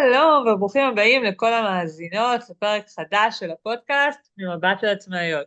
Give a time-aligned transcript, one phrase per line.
[0.00, 5.46] שלום וברוכים הבאים לכל המאזינות לפרק חדש של הפודקאסט ממבט של עצמאיות.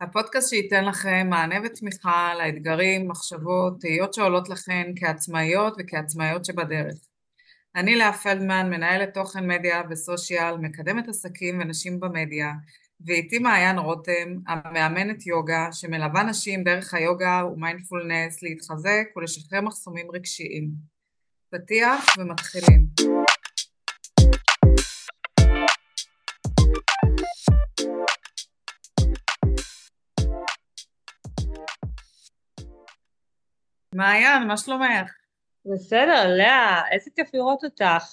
[0.00, 6.94] הפודקאסט שייתן לכם מענה ותמיכה לאתגרים, מחשבות, תהיות שעולות לכן כעצמאיות וכעצמאיות שבדרך.
[7.76, 12.52] אני לאה פלדמן, מנהלת תוכן מדיה וסושיאל, מקדמת עסקים ונשים במדיה,
[13.06, 20.92] ואיתי מעיין רותם, המאמנת יוגה, שמלווה נשים דרך היוגה ומיינדפולנס להתחזק ולשחרר מחסומים רגשיים.
[21.50, 23.11] פתיח ומתחילים.
[33.94, 35.12] מעיין, מה שלומך?
[35.66, 38.04] בסדר, לאה, איזה כיף לראות אותך.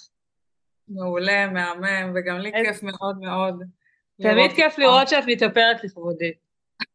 [0.87, 2.71] מעולה, מהמם, וגם לי איזה...
[2.71, 3.63] כיף מאוד מאוד.
[4.21, 6.31] תמיד כיף לראות שאת מתאפרת לכבודי.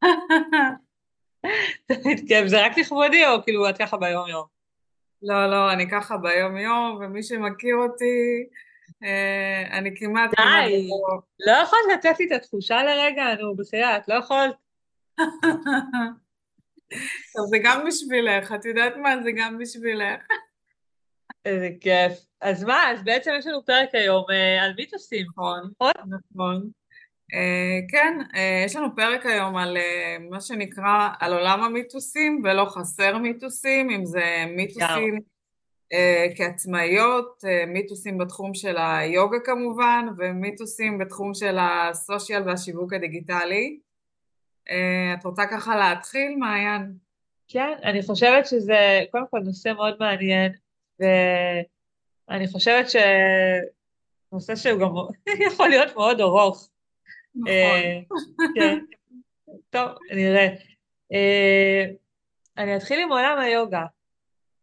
[1.93, 4.47] תמיד כיף, זה רק לכבודי או כאילו את ככה ביום יום?
[5.23, 8.47] לא, לא, אני ככה ביום יום, ומי שמכיר אותי,
[9.05, 10.31] אה, אני כמעט...
[10.31, 10.89] די,
[11.41, 14.55] לא יכולת לתת לי את התחושה לרגע, נו, בסדר, את לא יכולת.
[17.35, 19.23] טוב, זה גם בשבילך, את יודעת מה?
[19.23, 20.21] זה גם בשבילך.
[21.45, 22.13] איזה כיף.
[22.41, 25.71] אז מה, אז בעצם יש לנו פרק היום אה, על מיתוסים, נכון?
[25.81, 25.93] נכון.
[26.35, 26.71] נכון.
[27.33, 29.77] Uh, כן, uh, יש לנו פרק היום על
[30.31, 35.21] מה שנקרא על עולם המיתוסים ולא חסר מיתוסים, אם זה מיתוסים
[36.37, 43.79] כעצמאיות, מיתוסים בתחום של היוגה כמובן, ומיתוסים בתחום של הסושיאל והשיווק הדיגיטלי.
[44.69, 46.93] Uh, את רוצה ככה להתחיל, מעיין?
[47.49, 50.53] כן, אני חושבת שזה קודם כל נושא מאוד מעניין,
[51.01, 54.91] ואני חושבת שנושא שהוא גם
[55.53, 56.71] יכול להיות מאוד ארוך.
[57.35, 57.49] נכון.
[57.49, 58.01] אה,
[58.55, 58.79] כן.
[59.71, 60.49] טוב, נראה.
[61.13, 61.85] אה,
[62.59, 63.85] אני אתחיל עם עולם היוגה.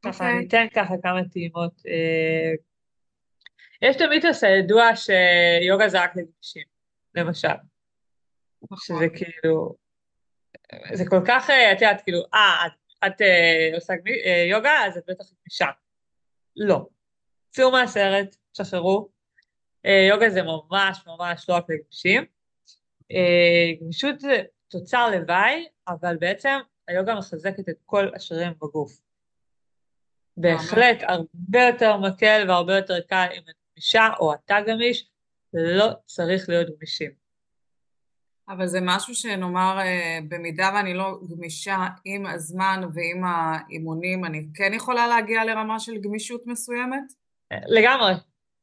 [0.06, 0.38] ככה, אוקיי.
[0.38, 1.82] אני אתן ככה כמה טעימות.
[1.88, 2.52] אה,
[3.82, 6.64] יש את המיתוס הידוע שיוגה זה רק לגמישים,
[7.16, 7.48] למשל.
[8.62, 8.78] נכון.
[8.78, 9.76] שזה כאילו,
[10.94, 12.72] זה כל כך, את יודעת, כאילו, אה, את,
[13.08, 13.22] את
[13.76, 13.94] עושה
[14.50, 15.68] יוגה, אז את בטח גמישה.
[16.56, 16.88] לא.
[17.50, 19.10] צאו מהסרט, שחררו.
[20.10, 22.26] יוגה זה ממש ממש לא רק לגמישים.
[23.12, 29.02] אה, גמישות זה תוצר לוואי, אבל בעצם היוגה מחזקת את כל השרירים בגוף.
[30.38, 35.10] בהחלט הרבה יותר מקל והרבה יותר קל אם את גמישה או אתה גמיש,
[35.54, 37.21] לא צריך להיות גמישים.
[38.50, 44.74] אבל זה משהו שנאמר, אה, במידה ואני לא גמישה עם הזמן ועם האימונים, אני כן
[44.74, 47.04] יכולה להגיע לרמה של גמישות מסוימת?
[47.68, 48.14] לגמרי,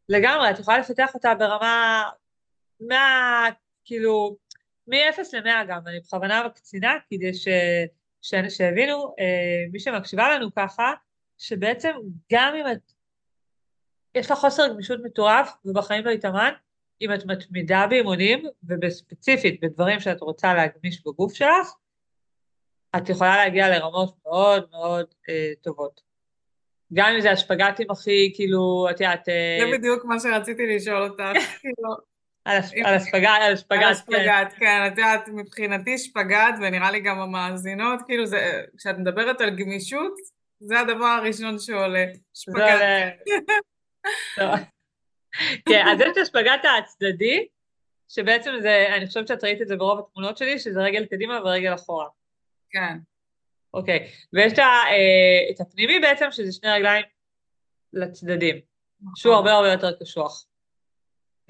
[0.08, 2.02] לגמרי, את יכולה לפתח אותה ברמה
[2.80, 3.44] מה...
[3.84, 4.36] כאילו,
[4.86, 7.48] מ-0 ל-100 גם, אני בכוונה מקצינה כדי ש...
[8.22, 8.34] ש...
[8.48, 10.92] שיבינו, אה, מי שמקשיבה לנו ככה,
[11.38, 11.90] שבעצם
[12.32, 12.92] גם אם את,
[14.14, 16.52] יש לך חוסר גמישות מטורף ובחיים לא התאמן,
[17.02, 21.74] אם את מתמידה באימונים, ובספציפית בדברים שאת רוצה להגמיש בגוף שלך,
[22.96, 26.00] את יכולה להגיע לרמות מאוד מאוד אה, טובות.
[26.92, 29.28] גם אם זה השפגטים הכי, כאילו, את יודעת...
[29.28, 31.22] אה, זה בדיוק מה שרציתי לשאול אותך,
[31.60, 31.94] כאילו,
[32.44, 32.94] על השפגת, על
[33.52, 34.58] השפגת, על השפגת, כן.
[34.58, 40.14] כן, את יודעת, מבחינתי שפגת, ונראה לי גם המאזינות, כאילו זה, כשאת מדברת על גמישות,
[40.60, 42.04] זה הדבר הראשון שעולה,
[42.34, 43.12] שפגת.
[45.68, 47.46] כן, אז יש את השפגת הצדדי,
[48.08, 51.74] שבעצם זה, אני חושבת שאת ראית את זה ברוב התמונות שלי, שזה רגל קדימה ורגל
[51.74, 52.06] אחורה.
[52.70, 52.98] כן.
[53.74, 57.04] אוקיי, ויש את, אה, את הפנימי בעצם, שזה שני רגליים
[57.92, 58.60] לצדדים,
[59.00, 59.12] נכון.
[59.16, 60.46] שהוא הרבה הרבה יותר קשוח.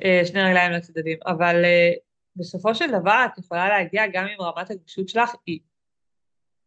[0.04, 1.92] אה, שני רגליים לצדדים, אבל אה,
[2.36, 5.60] בסופו של דבר את יכולה להגיע גם אם רמת הגמישות שלך היא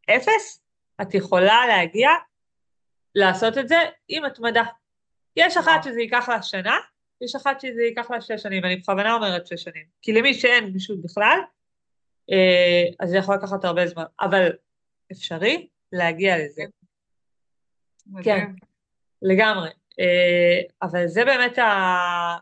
[0.10, 0.62] אפס,
[1.02, 2.10] את יכולה להגיע
[3.16, 4.64] לעשות את זה עם התמדה.
[5.36, 6.78] יש אחת שזה ייקח לה שנה,
[7.22, 10.70] יש אחת שזה ייקח לה שש שנים, אני בכוונה אומרת שש שנים, כי למי שאין
[10.70, 11.40] גמישות בכלל,
[12.32, 14.50] אה, אז זה יכול לקחת הרבה זמן, אבל
[15.12, 16.64] אפשרי להגיע לזה.
[18.24, 18.46] כן,
[19.22, 19.70] לגמרי.
[20.81, 22.38] אבל זה באמת ה...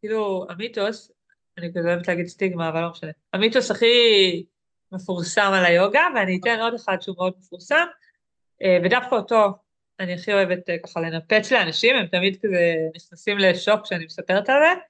[0.00, 1.12] כאילו המיתוס,
[1.58, 3.86] אני כזה אוהבת להגיד סטיגמה, אבל לא משנה, המיתוס הכי
[4.92, 7.86] מפורסם על היוגה, ואני אתן עוד אחד שהוא מאוד מפורסם,
[8.62, 9.52] אה, ודווקא אותו
[10.02, 14.56] אני הכי אוהבת אה, ככה לנפץ לאנשים, הם תמיד כזה נכנסים לשוק כשאני מספרת על
[14.60, 14.80] זה,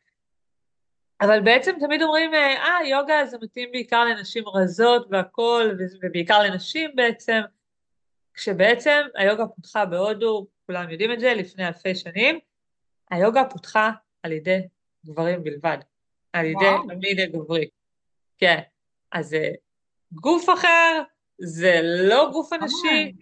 [1.21, 6.91] אבל בעצם תמיד אומרים, אה, ah, יוגה זה מתאים בעיקר לנשים רזות והכול, ובעיקר לנשים
[6.95, 7.41] בעצם,
[8.35, 12.39] כשבעצם היוגה פותחה בהודו, כולם יודעים את זה, לפני אלפי שנים,
[13.11, 13.91] היוגה פותחה
[14.23, 14.61] על ידי
[15.07, 15.79] גברים בלבד,
[16.33, 17.69] על ידי המין הגברי.
[18.39, 18.59] כן,
[19.13, 19.51] אז זה
[20.13, 21.03] גוף אחר,
[21.39, 23.13] זה לא גוף אנשי.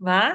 [0.00, 0.34] מה?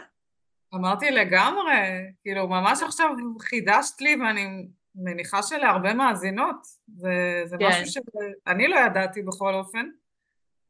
[0.76, 3.10] אמרתי לגמרי, כאילו ממש עכשיו
[3.42, 6.56] חידשת לי ואני מניחה שלהרבה מאזינות,
[6.88, 7.68] זה, זה כן.
[7.68, 8.02] משהו
[8.48, 9.90] שאני לא ידעתי בכל אופן.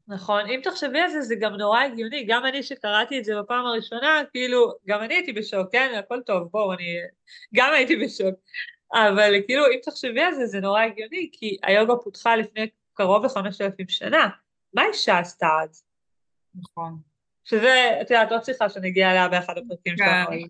[0.08, 3.66] נכון, אם תחשבי על זה, זה גם נורא הגיוני, גם אני שקראתי את זה בפעם
[3.66, 6.96] הראשונה, כאילו, גם אני הייתי בשוק, כן, הכל טוב, בואו, אני
[7.54, 8.34] גם הייתי בשוק,
[8.94, 13.60] אבל כאילו, אם תחשבי על זה, זה נורא הגיוני, כי היוגה פותחה לפני קרוב לחמשת
[13.60, 14.28] אלפים שנה,
[14.74, 15.84] מה אישה עשתה אז?
[16.54, 17.07] נכון.
[17.50, 20.04] שזה, את יודעת, עוד שיחה שנגיע אליה באחד הפרקים כן.
[20.04, 20.46] שלנו,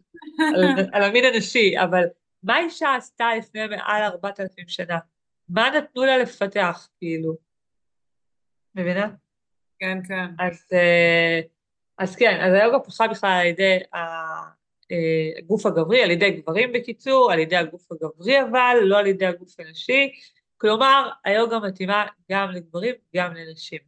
[0.93, 2.05] על, המין הנשי, אבל
[2.43, 4.99] מה אישה עשתה לפני מעל ארבעת אלפים שנה?
[5.49, 7.37] מה נתנו לה לפתח, כאילו?
[8.75, 9.09] מבינה?
[9.79, 10.27] כן, כן.
[10.39, 11.41] אז, אה,
[11.99, 17.33] אז כן, אז היוגה פותחה בכלל על ידי אה, הגוף הגברי, על ידי גברים בקיצור,
[17.33, 20.13] על ידי הגוף הגברי אבל, לא על ידי הגוף הנשי,
[20.57, 23.81] כלומר היוגה מתאימה גם לגברים, גם לנשים.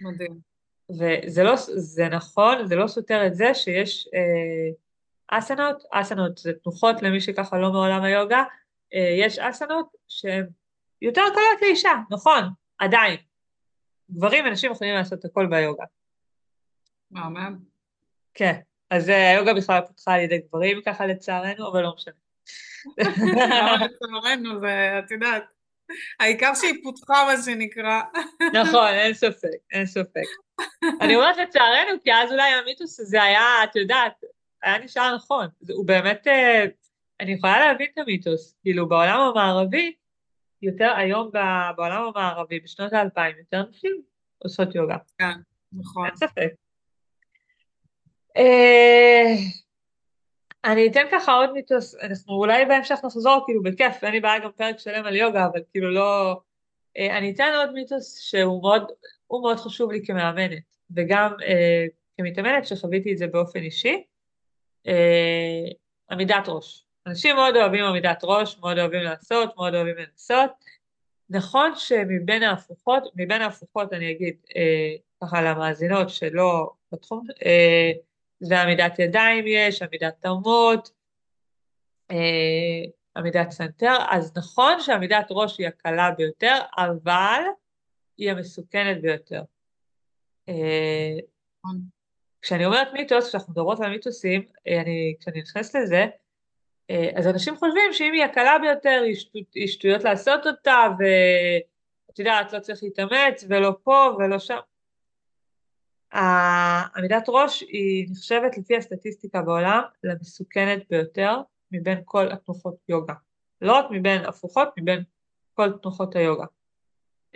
[0.00, 0.53] מדהים.
[0.90, 7.02] וזה לא, זה נכון, זה לא סותר את זה שיש אה, אסנות, אסנות זה תנוחות
[7.02, 8.44] למי שככה לא מעולם היוגה,
[8.94, 10.46] אה, יש אסנות שהן
[11.02, 12.42] יותר קלות לאישה, נכון,
[12.78, 13.16] עדיין.
[14.10, 15.84] גברים ונשים יכולים לעשות הכל ביוגה.
[17.10, 17.58] מהמם.
[18.34, 18.60] כן,
[18.90, 22.14] אז אה, היוגה בכלל פותחה על ידי גברים ככה לצערנו, אבל לא משנה.
[23.84, 25.44] לצערנו, זה, את יודעת,
[26.20, 28.00] העיקר שהיא פותחה מה שנקרא.
[28.62, 30.22] נכון, אין ספק, אין ספק.
[31.00, 34.20] אני אומרת לצערנו, כי אז אולי המיתוס הזה היה, את יודעת,
[34.62, 35.46] היה נשאר נכון.
[35.68, 36.64] הוא באמת, אה,
[37.20, 38.56] אני יכולה להבין את המיתוס.
[38.62, 39.94] כאילו, בעולם המערבי,
[40.62, 41.30] יותר היום
[41.76, 44.02] בעולם המערבי, בשנות האלפיים, יותר נשים
[44.38, 44.96] עושות יוגה.
[45.18, 45.38] כן,
[45.72, 46.06] נכון.
[46.06, 46.54] אין ספק.
[50.64, 54.50] אני אתן ככה עוד מיתוס, אנחנו אולי בהמשך נחזור, כאילו בכיף, אין לי בעיה גם
[54.56, 56.40] פרק שלם על יוגה, אבל כאילו לא...
[56.98, 58.92] אה, אני אתן עוד מיתוס שהוא מאוד,
[59.30, 61.84] מאוד חשוב לי כמאמנת, וגם אה,
[62.16, 64.04] כמתאמנת שחוויתי את זה באופן אישי,
[64.86, 65.64] אה,
[66.10, 66.84] עמידת ראש.
[67.06, 70.50] אנשים מאוד אוהבים עמידת ראש, מאוד אוהבים לעשות, מאוד אוהבים לנסות.
[71.30, 77.92] נכון שמבין ההפוכות, מבין ההפוכות אני אגיד אה, ככה למאזינות שלא בתחום, אה,
[78.44, 80.90] זה עמידת ידיים יש, עמידת אמות,
[82.10, 82.16] אה,
[83.16, 87.42] עמידת סנטר, אז נכון שעמידת ראש היא הקלה ביותר, אבל
[88.18, 89.42] היא המסוכנת ביותר.
[90.48, 91.14] אה,
[91.58, 91.80] נכון.
[92.42, 96.06] כשאני אומרת מיתוס, כשאנחנו מדברות על מיתוסים, אה, אני, כשאני נכנסת לזה,
[97.16, 99.02] אז אנשים חושבים שאם היא הקלה ביותר,
[99.54, 104.58] היא שטויות לעשות אותה, ואת יודעת, לא צריך להתאמץ, ולא פה ולא שם.
[106.14, 111.40] העמידת ראש היא נחשבת לפי הסטטיסטיקה בעולם למסוכנת ביותר
[111.72, 113.14] מבין כל התנוחות יוגה.
[113.60, 115.02] לא רק מבין הפוכות, מבין
[115.54, 116.44] כל תנוחות היוגה.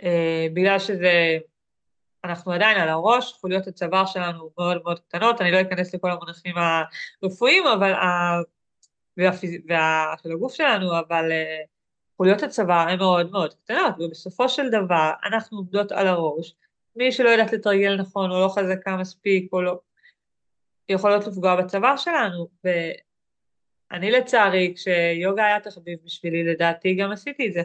[0.03, 1.37] אה, בגלל שזה,
[2.23, 6.55] אנחנו עדיין על הראש, חוליות הצוואר שלנו מאוד מאוד קטנות, אני לא אכנס לכל המונחים
[7.23, 7.93] הרפואיים, אבל.
[9.17, 9.55] והפיז...
[9.69, 10.13] וה...
[10.23, 11.61] של הגוף שלנו, אבל אה,
[12.17, 16.55] חוליות הצוואר הן מאוד מאוד קטנות, ובסופו של דבר אנחנו עומדות על הראש,
[16.95, 19.79] מי שלא יודעת לתרגל נכון או לא חזקה מספיק או לא,
[20.89, 27.61] יכולות לפגוע בצוואר שלנו, ואני לצערי, כשיוגה היה תחביב בשבילי, לדעתי גם עשיתי את זה.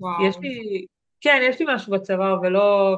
[0.00, 0.26] וואו.
[0.26, 0.86] יש לי,
[1.20, 2.96] כן, יש לי משהו בצוואר ולא...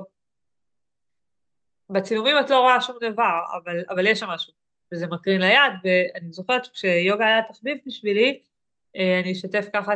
[1.91, 4.53] בצילומים את לא רואה שום דבר, אבל, אבל יש שם משהו,
[4.93, 8.41] וזה מקרין ליד, ואני זוכרת שכשיוגה היה תחביב בשבילי,
[8.97, 9.95] אה, אני אשתף ככה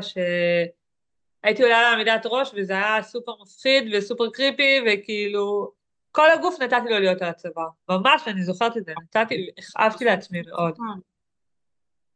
[1.42, 5.72] שהייתי עולה לעמידת ראש, וזה היה סופר מפחיד וסופר קריפי, וכאילו,
[6.12, 7.69] כל הגוף נתתי לו להיות על הצוואר.
[7.88, 10.76] ממש, אני זוכרת את זה, נתתי, הכאבתי לעצמי מאוד.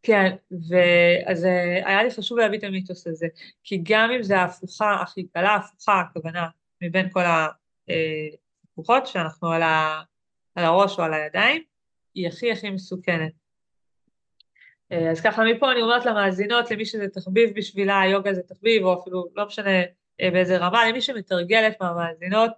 [0.02, 3.26] כן, ואז אה, היה לי חשוב להביא את המיתוס הזה,
[3.64, 6.48] כי גם אם זה ההפוכה הכי קלה, הפוכה הכוונה
[6.82, 7.22] מבין כל
[7.88, 10.02] ההפוכות שאנחנו על, ה,
[10.54, 11.62] על הראש או על הידיים,
[12.14, 13.45] היא הכי הכי מסוכנת.
[14.92, 19.00] אה, אז ככה מפה אני אומרת למאזינות, למי שזה תחביב בשבילה, היוגה זה תחביב, או
[19.00, 19.80] אפילו לא משנה
[20.20, 22.50] אה, באיזה רמה, למי שמתרגלת מהמאזינות,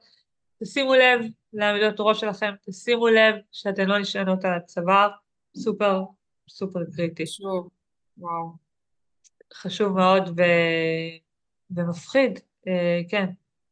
[0.63, 1.21] תשימו לב
[1.53, 5.09] לעמידות ראש שלכם, תשימו לב שאתן לא נשענות על הצוואר,
[5.57, 6.03] סופר
[6.49, 7.27] סופר קריטי.
[7.27, 7.69] חשוב,
[8.19, 8.53] וואו.
[9.55, 10.43] חשוב מאוד ו...
[11.71, 13.27] ומפחיד, אה, כן.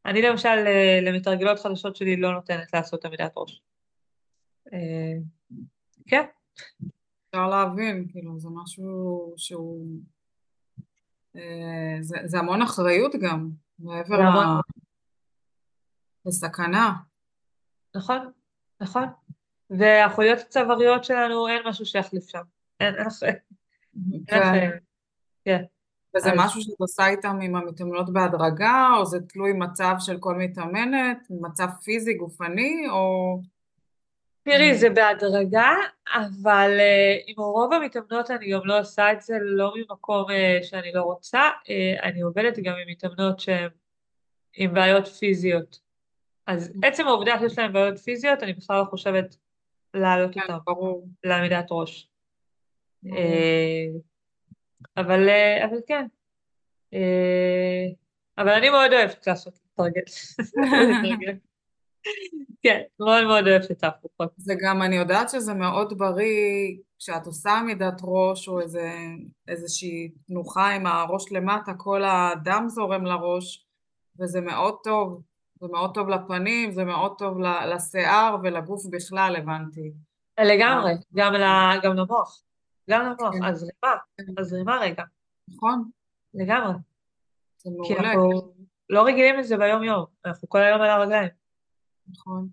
[0.07, 3.63] אני למשל אה, למתרגלות חדשות שלי לא נותנת לעשות עמידת ראש.
[4.73, 5.13] אה,
[6.07, 6.23] כן,
[7.37, 9.87] אפשר להבין, כאילו, זה משהו שהוא...
[11.37, 14.61] אה, זה, זה המון אחריות גם, מעבר ל...
[16.27, 16.93] לסכנה.
[17.97, 18.31] נכון,
[18.81, 19.05] נכון.
[19.71, 22.43] והחוליות הצוואריות שלנו, אין משהו שיחליף שם.
[22.81, 23.35] אין, אין.
[24.27, 24.71] כן.
[25.45, 25.63] כן.
[26.17, 30.35] וזה אז- משהו שאת עושה איתם עם המתאמנות בהדרגה, או זה תלוי מצב של כל
[30.39, 33.39] מתאמנת, מצב פיזי, גופני, או...
[34.47, 35.75] תראי, זה בהדרגה,
[36.15, 40.93] אבל uh, עם רוב המתאמנות אני גם לא עושה את זה לא ממקום uh, שאני
[40.93, 43.69] לא רוצה, uh, אני עובדת גם עם מתאמנות שהן
[44.57, 45.81] עם בעיות פיזיות.
[46.47, 49.37] אז עצם העובדה שיש להן בעיות פיזיות, אני בכלל לא חושבת
[49.95, 51.09] להעלות כן, אותן.
[51.25, 52.09] לעמידת ראש.
[54.97, 55.29] אבל,
[55.65, 56.07] אבל כן.
[58.39, 60.03] אבל אני מאוד אוהבת לעשות תרגל.
[62.63, 64.33] כן, מאוד מאוד אוהבת את ההפוכות.
[64.37, 68.91] זה גם, אני יודעת שזה מאוד בריא כשאת עושה עמידת ראש או איזה,
[69.49, 73.67] איזושהי תנוחה עם הראש למטה, כל הדם זורם לראש,
[74.21, 75.23] וזה מאוד טוב.
[75.61, 77.39] זה מאוד טוב לפנים, זה מאוד טוב
[77.75, 79.93] לשיער ולגוף בכלל, הבנתי.
[80.41, 82.43] לגמרי, גם, ל- גם למוח.
[82.91, 83.45] גם למוח, כן.
[83.45, 83.95] הזרימה,
[84.39, 85.03] הזרימה רגע,
[85.49, 85.91] נכון?
[86.35, 86.75] לגמרי.
[87.59, 88.13] זה כי מעולה.
[88.13, 88.53] אנחנו
[88.91, 91.46] לא רגילים לזה ביום יום, אנחנו כל היום על הרגליים.
[92.11, 92.49] נכון.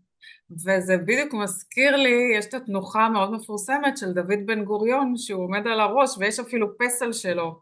[0.52, 5.68] וזה בדיוק מזכיר לי, יש את התנוחה המאוד מפורסמת של דוד בן גוריון, שהוא עומד
[5.68, 7.60] על הראש, ויש אפילו פסל שלו,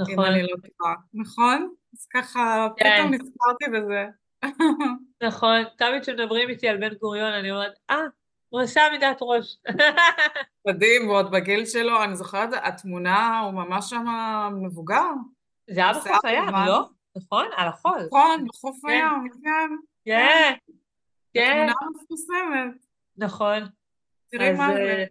[0.00, 0.94] אם נכון, אני לא טועה.
[1.14, 1.74] נכון?
[1.92, 2.96] אז ככה, כן.
[2.96, 4.06] פתאום נזכרתי בזה.
[5.28, 7.96] נכון, תמיד כשמדברים איתי על בן גוריון אני אומרת, אה,
[8.48, 9.56] הוא עושה עמידת ראש.
[10.68, 14.04] מדהים, ועוד בגיל שלו, אני זוכרת, התמונה, הוא ממש שם
[14.62, 15.10] מבוגר.
[15.70, 16.48] זה היה בחוף הים.
[16.66, 16.88] לא?
[17.16, 17.46] נכון?
[17.56, 17.98] על החול.
[18.06, 18.88] נכון, בחוף כן.
[18.88, 19.70] הים, כן.
[20.04, 20.54] כן,
[21.34, 22.86] כן, התמונה מפורסמת.
[23.16, 23.62] נכון.
[24.30, 24.80] תראי מה זה.
[24.80, 25.04] אה,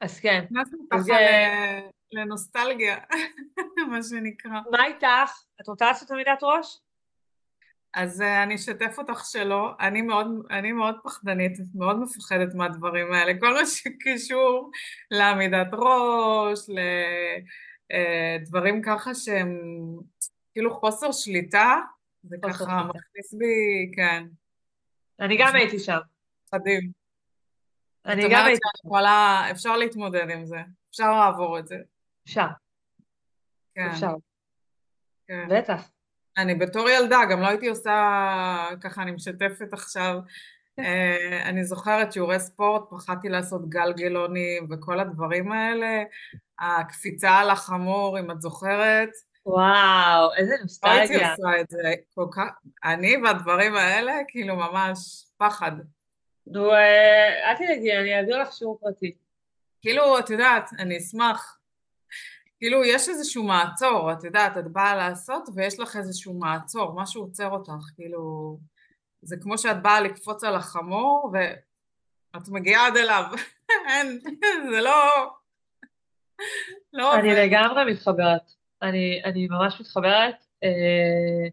[0.00, 0.44] אז כן.
[0.50, 1.80] נכנסנו ככה אה,
[2.12, 2.98] לנוסטלגיה,
[3.90, 4.60] מה שנקרא.
[4.70, 5.42] מה איתך?
[5.60, 6.78] את רוצה לעשות עמידת ראש?
[7.94, 13.32] אז אה, אני אשתף אותך שלא, אני מאוד, אני מאוד פחדנית, מאוד מפחדת מהדברים האלה,
[13.40, 14.70] כל מה שקשור
[15.10, 16.58] לעמידת ראש,
[17.90, 19.58] לדברים ככה שהם
[20.52, 21.78] כאילו חוסר שליטה,
[22.22, 22.82] זה ככה.
[22.84, 24.24] מכניס בי, כן,
[25.20, 25.98] אני גם הייתי שם.
[26.48, 26.60] את
[28.06, 30.56] אני גם הייתי שאת יכולה, אפשר להתמודד עם זה,
[30.90, 31.76] אפשר לעבור את זה,
[32.24, 32.46] שם,
[33.74, 34.14] כן, אפשר.
[35.28, 35.48] כן.
[35.50, 35.90] בטח.
[36.36, 40.18] אני בתור ילדה גם לא הייתי עושה, ככה אני משתפת עכשיו,
[40.78, 46.02] אה, אני זוכרת שיעורי ספורט, פחדתי לעשות גלגלונים וכל הדברים האלה,
[46.58, 49.10] הקפיצה על החמור, אם את זוכרת,
[49.50, 51.30] וואו, איזה לא הייתי נוסטלגיה.
[51.30, 52.50] עושה את זה כל כך,
[52.84, 55.72] אני והדברים האלה, כאילו ממש פחד.
[56.46, 59.14] נו, אה, אל תדאגי, אני אעביר לך שיעור פרטי.
[59.80, 61.58] כאילו, את יודעת, אני אשמח,
[62.58, 67.50] כאילו יש איזשהו מעצור, את יודעת, את באה לעשות ויש לך איזשהו מעצור, משהו עוצר
[67.50, 68.56] אותך, כאילו,
[69.22, 73.24] זה כמו שאת באה לקפוץ על החמור ואת מגיעה עד אליו,
[73.88, 74.20] אין,
[74.70, 75.30] זה לא,
[76.92, 77.34] לא אני.
[77.34, 78.59] לגמרי מתחברת.
[78.82, 81.48] אני, אני ממש מתחברת, אה,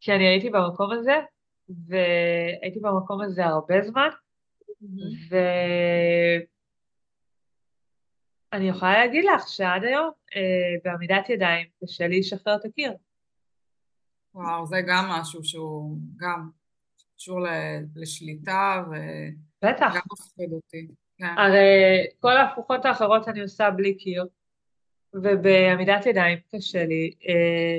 [0.00, 1.20] כי אני הייתי במקום הזה,
[1.68, 4.08] והייתי במקום הזה הרבה זמן,
[8.52, 12.92] ואני יכולה להגיד לך שעד היום, אה, בעמידת ידיים, קשה לי לשחרר את הקיר.
[14.34, 16.50] וואו, זה גם משהו שהוא גם
[17.16, 17.40] קשור
[17.96, 18.84] לשליטה
[19.62, 19.90] בטח.
[19.90, 20.88] וגם מפחיד אותי,
[21.18, 24.26] כן, הרי כל ההפוכות האחרות אני עושה בלי קיר,
[25.14, 27.78] ובעמידת ידיים קשה לי, אה,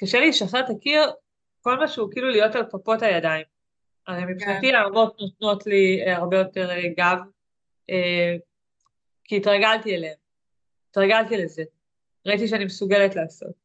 [0.00, 1.12] קשה לי לשחרר את הקיר,
[1.60, 3.44] כל מה שהוא כאילו להיות על כפות הידיים.
[4.06, 7.18] הרי מבחינתי הערבות נותנות לי אה, הרבה יותר אה, גב,
[9.24, 10.16] כי התרגלתי אליהן,
[10.90, 11.62] התרגלתי לזה,
[12.26, 13.62] ראיתי שאני מסוגלת לעשות.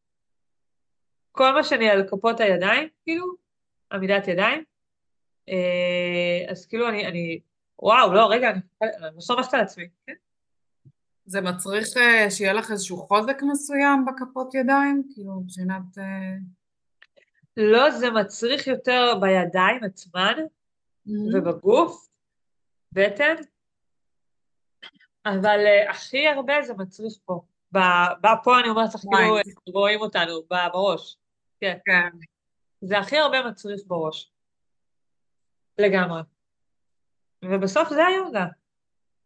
[1.31, 3.25] כל מה שאני על כפות הידיים, כאילו,
[3.91, 4.63] עמידת ידיים,
[6.49, 7.39] אז כאילו אני, אני,
[7.79, 9.87] וואו, לא, רגע, אני אני לא סומכת על עצמי.
[10.07, 10.13] כן?
[11.27, 16.33] זה מצריך אה, שיהיה לך איזשהו חוזק מסוים בכפות ידיים, כאילו מבחינת, אה,
[17.57, 20.33] לא, זה מצריך יותר בידיים עצמן
[21.33, 22.07] ובגוף,
[22.91, 23.35] בטן,
[25.25, 27.41] אבל uh, הכי הרבה זה מצריך פה.
[27.71, 29.37] ב- ב- פה אני אומרת לך, כאילו.
[29.73, 31.17] רואים אותנו, ב- בראש.
[31.59, 32.09] כן, כן,
[32.81, 34.31] זה הכי הרבה מצריך בראש.
[35.77, 36.21] לגמרי.
[37.45, 38.45] ובסוף זה היוגה.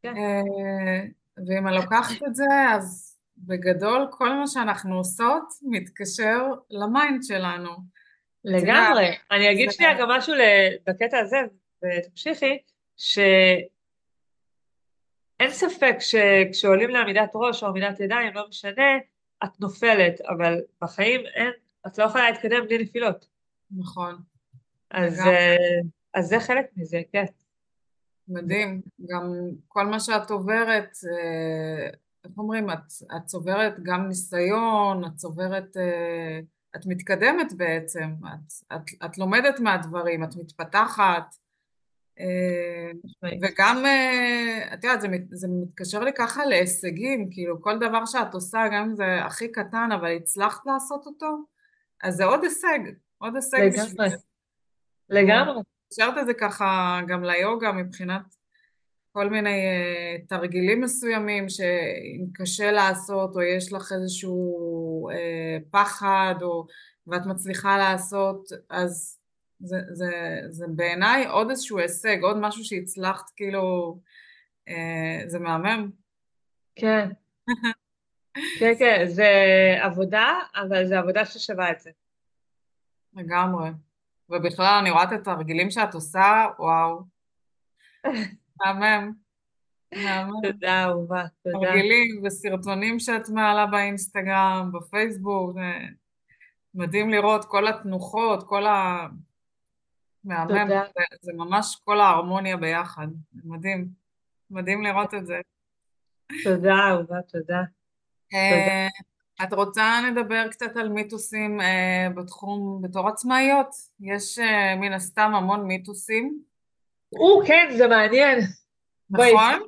[0.03, 0.13] כן.
[0.17, 2.45] אה, ואם אני לוקחת את זה,
[2.75, 7.69] אז בגדול כל מה שאנחנו עושות מתקשר ל mind שלנו.
[8.45, 9.15] לגמרי.
[9.31, 10.33] אני אגיד שנייה גם משהו
[10.87, 11.37] בקטע הזה,
[11.83, 12.57] ותמשיכי,
[12.97, 13.67] שאין
[15.49, 18.97] ספק שכשעולים לעמידת ראש או עמידת ידיים, לא משנה,
[19.43, 21.51] את נופלת, אבל בחיים אין,
[21.87, 23.27] את לא יכולה להתקדם בלי נפילות.
[23.77, 24.15] נכון,
[24.91, 25.19] אז.
[25.19, 25.55] אה,
[26.13, 27.25] אז זה חלק מזה, כן.
[28.27, 28.81] מדהים.
[29.09, 29.33] גם
[29.67, 31.89] כל מה שאת עוברת, אה,
[32.23, 32.79] איך אומרים, את,
[33.15, 36.39] את צוברת גם ניסיון, את צוברת, אה,
[36.75, 41.35] את מתקדמת בעצם, את, את, את לומדת מהדברים, את מתפתחת.
[42.19, 43.39] אה, משמעית.
[43.43, 43.85] וגם,
[44.73, 48.95] את יודעת, זה, זה מתקשר לי ככה להישגים, כאילו כל דבר שאת עושה, גם אם
[48.95, 51.37] זה הכי קטן, אבל הצלחת לעשות אותו,
[52.03, 52.79] אז זה עוד הישג,
[53.17, 54.13] עוד הישג בשבילך.
[55.09, 55.61] לגמרי.
[55.91, 58.35] השארת את זה ככה גם ליוגה מבחינת
[59.11, 66.65] כל מיני uh, תרגילים מסוימים שאם קשה לעשות או יש לך איזשהו uh, פחד או,
[67.07, 69.19] ואת מצליחה לעשות אז
[69.59, 70.11] זה, זה,
[70.49, 73.97] זה בעיניי עוד איזשהו הישג, עוד משהו שהצלחת כאילו,
[74.69, 74.73] uh,
[75.27, 75.89] זה מהמם.
[76.75, 77.09] כן,
[78.59, 79.29] כן, כן, זה
[79.81, 81.91] עבודה, אבל זה עבודה ששווה את זה.
[83.13, 83.69] לגמרי.
[84.31, 87.01] ובכלל אני רואה את התרגילים שאת עושה, וואו,
[88.59, 89.11] מהמם.
[89.95, 90.41] מהמם.
[90.43, 91.59] תודה, אהובה, תודה.
[91.59, 95.71] תרגילים וסרטונים שאת מעלה באינסטגרם, בפייסבוק, זה
[96.75, 99.07] מדהים לראות כל התנוחות, כל ה...
[100.23, 100.83] מהמם, תודה.
[100.95, 103.07] זה, זה ממש כל ההרמוניה ביחד,
[103.43, 103.87] מדהים,
[104.51, 105.39] מדהים לראות את זה.
[106.43, 107.61] תודה, אהובה, תודה.
[108.33, 108.87] אה,
[109.43, 113.67] את רוצה נדבר קצת על מיתוסים אה, בתחום בתור עצמאיות?
[113.99, 116.41] יש אה, מן הסתם המון מיתוסים,
[117.15, 118.39] או, כן, זה מעניין.
[119.09, 119.59] נכון?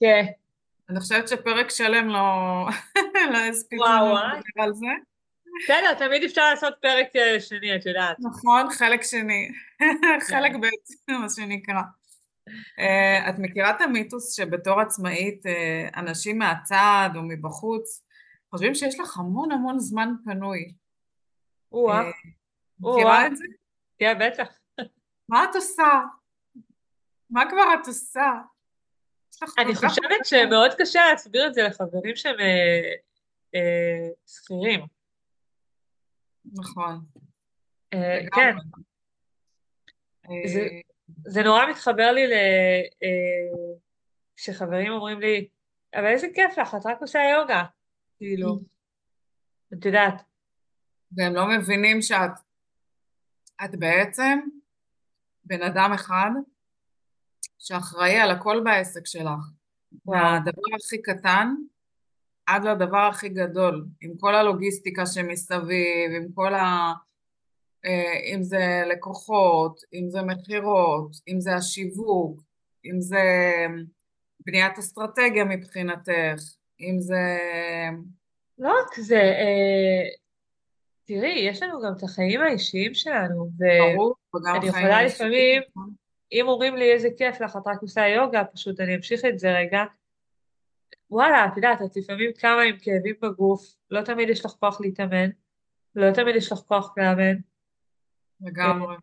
[0.00, 0.26] כן.
[0.90, 2.66] אני חושבת שפרק שלם לא,
[3.32, 3.80] לא הספיק.
[3.80, 4.86] לדבר על זה.
[5.64, 8.16] בסדר, תמיד אפשר לעשות פרק אה, שני, את יודעת.
[8.20, 9.48] נכון, חלק שני,
[10.30, 10.60] חלק כן.
[10.60, 11.82] ב', מה שנקרא.
[12.78, 18.02] אה, את מכירה את המיתוס שבתור עצמאית אה, אנשים מהצד או מבחוץ
[18.50, 20.72] חושבים שיש לך המון המון זמן פנוי.
[21.72, 22.10] או-אה, אה,
[22.82, 22.96] או-אה.
[22.96, 23.44] מכירה את זה?
[23.98, 24.48] כן, בטח.
[25.28, 26.00] מה את עושה?
[27.30, 28.32] מה כבר את עושה?
[29.58, 30.24] אני חושבת.
[30.24, 32.92] שמאוד קשה להסביר את זה לחברים שהם אה,
[33.54, 34.80] אה, שכירים.
[36.54, 37.00] נכון,
[38.34, 38.56] כן.
[41.26, 42.22] זה, נורא מתחבר לי
[44.36, 45.48] כשחברים אומרים לי,
[45.94, 47.64] אבל איזה כיף לך, את רק עושה יוגה.
[48.18, 48.60] כאילו,
[49.72, 50.22] את יודעת,
[51.12, 52.30] והם לא מבינים שאת
[53.64, 54.38] את בעצם
[55.44, 56.30] בן אדם אחד
[57.58, 59.40] שאחראי על הכל בעסק שלך.
[60.06, 61.54] מהדבר הכי קטן
[62.46, 66.92] עד לדבר הכי גדול, עם כל הלוגיסטיקה שמסביב, עם כל ה...
[67.84, 72.42] אה, אם זה לקוחות, אם זה מכירות, אם זה השיווק,
[72.84, 73.24] אם זה
[74.46, 76.42] בניית אסטרטגיה מבחינתך,
[76.80, 77.38] אם זה...
[78.58, 80.08] לא רק זה, אה,
[81.04, 85.02] תראי, יש לנו גם את החיים האישיים שלנו, ואני יכולה.
[85.02, 85.62] לפעמים,
[86.32, 89.52] אם אומרים לי איזה כיף לך, את רק עושה יוגה, פשוט אני אמשיך את זה
[89.52, 89.84] רגע.
[91.10, 95.30] וואלה, את יודעת, את לפעמים קמה עם כאבים בגוף, לא תמיד יש לך כוח להתאמן,
[95.94, 97.36] לא תמיד יש לך כוח לאמן.
[98.40, 98.96] לגמרי.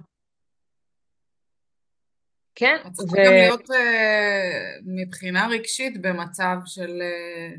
[2.55, 2.93] כן, את ו...
[2.93, 7.55] צריכה גם להיות אה, מבחינה רגשית במצב של, אה,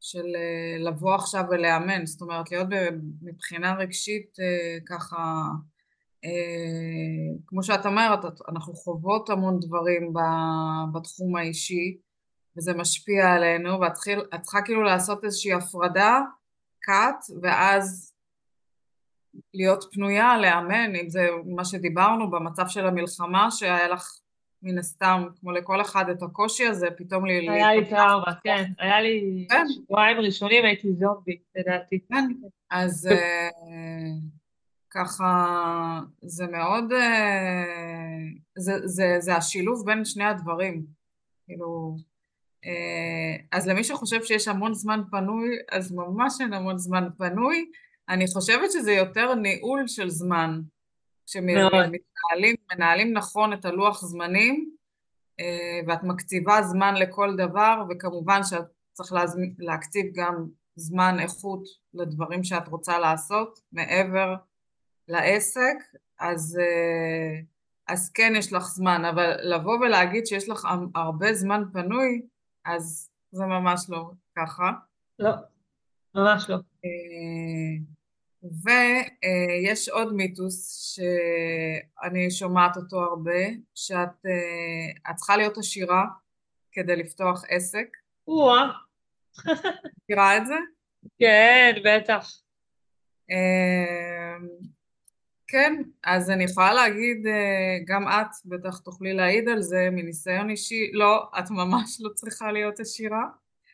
[0.00, 2.68] של אה, לבוא עכשיו ולאמן, זאת אומרת להיות
[3.22, 4.36] מבחינה רגשית
[4.86, 5.44] ככה,
[7.46, 10.12] כמו שאת אומרת, אנחנו חוות המון דברים
[10.94, 11.98] בתחום האישי
[12.56, 16.20] וזה משפיע עלינו ואת צריכה, את צריכה כאילו לעשות איזושהי הפרדה,
[16.88, 18.12] cut, ואז
[19.54, 24.21] להיות פנויה לאמן, אם זה מה שדיברנו במצב של המלחמה, שהיה לך
[24.62, 27.48] מן הסתם, כמו לכל אחד, את הקושי הזה, פתאום לי...
[27.50, 27.90] היה לי.
[27.90, 29.66] טראומה, כן, היה לי כן.
[29.68, 31.98] שבועיים ראשונים הייתי זומבי, לדעתי.
[32.08, 32.32] כן,
[32.70, 33.48] אז אה,
[34.90, 37.64] ככה, זה מאוד, אה,
[38.58, 40.82] זה, זה, זה השילוב בין שני הדברים,
[41.46, 41.96] כאילו,
[42.64, 47.70] אה, אז למי שחושב שיש המון זמן פנוי, אז ממש אין המון זמן פנוי,
[48.08, 50.60] אני חושבת שזה יותר ניהול של זמן,
[51.40, 51.72] מאוד.
[51.72, 54.70] כשמנהלים מנהלים נכון את הלוח זמנים,
[55.40, 59.12] אה, ואת מקציבה זמן לכל דבר, וכמובן שאת צריך
[59.58, 61.62] להקציב גם זמן איכות
[61.94, 64.34] לדברים שאת רוצה לעשות מעבר
[65.08, 65.76] לעסק,
[66.18, 67.40] אז, אה,
[67.88, 72.22] אז כן יש לך זמן, אבל לבוא ולהגיד שיש לך הרבה זמן פנוי,
[72.64, 74.70] אז זה ממש לא ככה.
[75.18, 75.30] לא,
[76.14, 76.56] ממש לא.
[78.42, 83.40] ויש עוד מיתוס שאני שומעת אותו הרבה,
[83.74, 86.04] שאת אה, את צריכה להיות עשירה
[86.72, 87.86] כדי לפתוח עסק.
[88.28, 88.70] או-אה,
[90.02, 90.54] מכירה את זה?
[91.18, 92.30] כן, בטח.
[93.30, 94.36] אה,
[95.46, 100.90] כן, אז אני יכולה להגיד, אה, גם את בטח תוכלי להעיד על זה מניסיון אישי,
[100.92, 103.24] לא, את ממש לא צריכה להיות עשירה.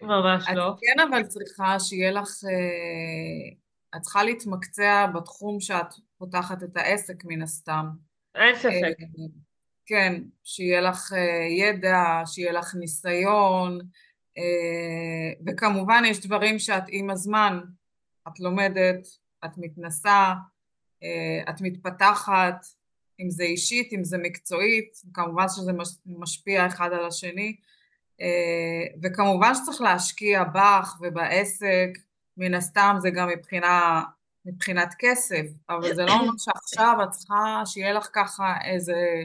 [0.03, 0.75] ממש את לא.
[0.81, 2.29] כן אבל צריכה שיהיה לך,
[3.97, 7.87] את צריכה להתמקצע בתחום שאת פותחת את העסק מן הסתם.
[8.35, 8.73] אין ספק.
[9.01, 9.25] אה,
[9.87, 11.13] כן, שיהיה לך
[11.59, 13.79] ידע, שיהיה לך ניסיון,
[15.47, 17.61] וכמובן יש דברים שאת עם הזמן,
[18.29, 19.09] את לומדת,
[19.45, 20.35] את מתנסה,
[21.49, 22.67] את מתפתחת,
[23.21, 25.73] אם זה אישית, אם זה מקצועית, כמובן שזה
[26.07, 27.57] משפיע אחד על השני,
[29.03, 31.89] וכמובן שצריך להשקיע בך ובעסק,
[32.39, 34.03] מן הסתם זה גם מבחינה,
[34.45, 39.25] מבחינת כסף, אבל זה לא אומר שעכשיו את צריכה שיהיה לך ככה איזה,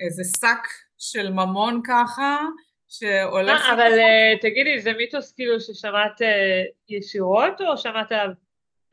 [0.00, 2.38] איזה שק של ממון ככה,
[2.88, 3.60] שהולך...
[3.60, 6.24] אה, אבל uh, תגידי, זה מיתוס כאילו ששמעת uh,
[6.88, 8.12] ישירות, או שמעת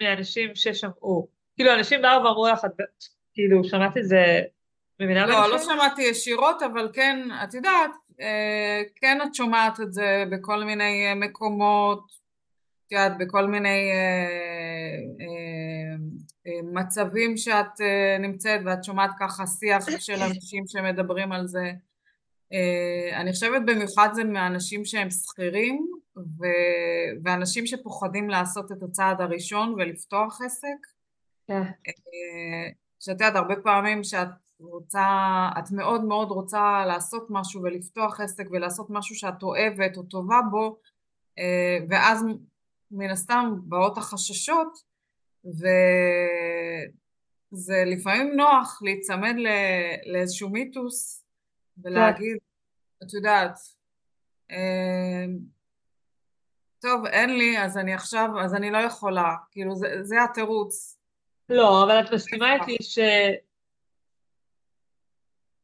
[0.02, 1.28] מאנשים ששמעו?
[1.56, 2.66] כאילו, אנשים באו ואמרו לך,
[3.34, 4.42] כאילו, שמעת את זה
[5.00, 7.92] במדינה לא, לא שמעתי ישירות, אבל כן, את יודעת,
[8.96, 12.17] כן את שומעת את זה בכל מיני מקומות,
[12.88, 13.92] את יודעת, בכל מיני
[16.74, 17.82] מצבים שאת
[18.20, 21.72] נמצאת ואת שומעת ככה שיח של אנשים שמדברים על זה.
[23.14, 25.88] אני חושבת במיוחד זה מאנשים שהם שכירים
[27.24, 30.88] ואנשים שפוחדים לעשות את הצעד הראשון ולפתוח עסק.
[31.48, 31.62] כן.
[33.00, 34.28] שאת יודעת, הרבה פעמים שאת
[34.60, 35.08] רוצה,
[35.60, 40.78] את מאוד מאוד רוצה לעשות משהו ולפתוח עסק ולעשות משהו שאת אוהבת או טובה בו,
[41.90, 42.26] ואז
[42.92, 44.78] מן הסתם באות החששות,
[45.46, 45.66] וזה
[47.86, 49.36] לפעמים נוח להיצמד
[50.06, 51.26] לאיזשהו מיתוס
[51.84, 52.38] ולהגיד,
[53.04, 53.58] את יודעת,
[56.80, 60.98] טוב, אין לי, אז אני עכשיו, אז אני לא יכולה, כאילו זה, זה התירוץ.
[61.50, 63.00] לא, אבל את מסכימה איתי ש...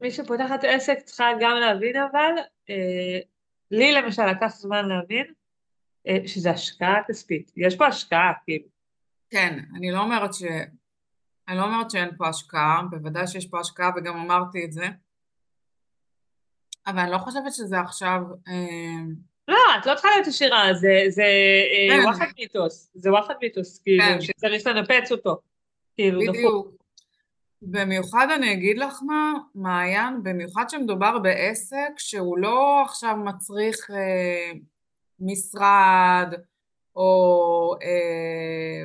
[0.01, 2.31] מי שפותחת עסק צריכה גם להבין אבל,
[2.69, 3.19] אה,
[3.71, 5.33] לי למשל לקח זמן להבין
[6.25, 8.65] שזה השקעה כספית, יש פה השקעה כאילו.
[9.29, 10.43] כן, אני לא אומרת ש...
[11.47, 14.87] אני לא אומרת שאין פה השקעה, בוודאי שיש פה השקעה וגם אמרתי את זה,
[16.87, 18.21] אבל אני לא חושבת שזה עכשיו...
[18.47, 19.03] אה...
[19.47, 22.05] לא, את לא צריכה להיות עשירה, זה, זה אה, כן.
[22.05, 24.21] וואחד מיתוס, זה וואחד מיתוס, כאילו, כן.
[24.21, 25.37] שצריך לנפץ אותו.
[25.95, 26.67] כאילו, בדיוק.
[27.61, 34.51] במיוחד אני אגיד לך מה, מעיין, במיוחד שמדובר בעסק שהוא לא עכשיו מצריך אה,
[35.25, 36.33] משרד
[36.95, 38.83] או, אה,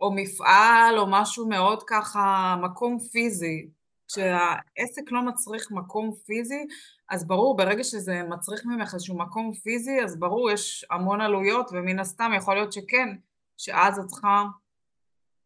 [0.00, 3.68] או מפעל או משהו מאוד ככה, מקום פיזי.
[4.08, 6.66] כשהעסק לא מצריך מקום פיזי,
[7.10, 11.98] אז ברור, ברגע שזה מצריך ממך איזשהו מקום פיזי, אז ברור, יש המון עלויות, ומן
[11.98, 13.08] הסתם יכול להיות שכן,
[13.56, 14.44] שאז את צריכה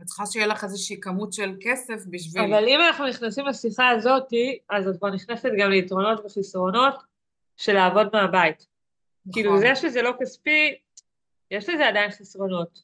[0.03, 2.43] את צריכה שיהיה לך איזושהי כמות של כסף בשביל...
[2.43, 4.29] אבל אם אנחנו נכנסים לשיחה הזאת,
[4.71, 6.95] אז את כבר נכנסת גם ליתרונות וחסרונות
[7.57, 8.67] של לעבוד מהבית.
[9.29, 9.33] נכון.
[9.33, 10.75] כאילו זה שזה לא כספי,
[11.51, 12.83] יש לזה עדיין חסרונות.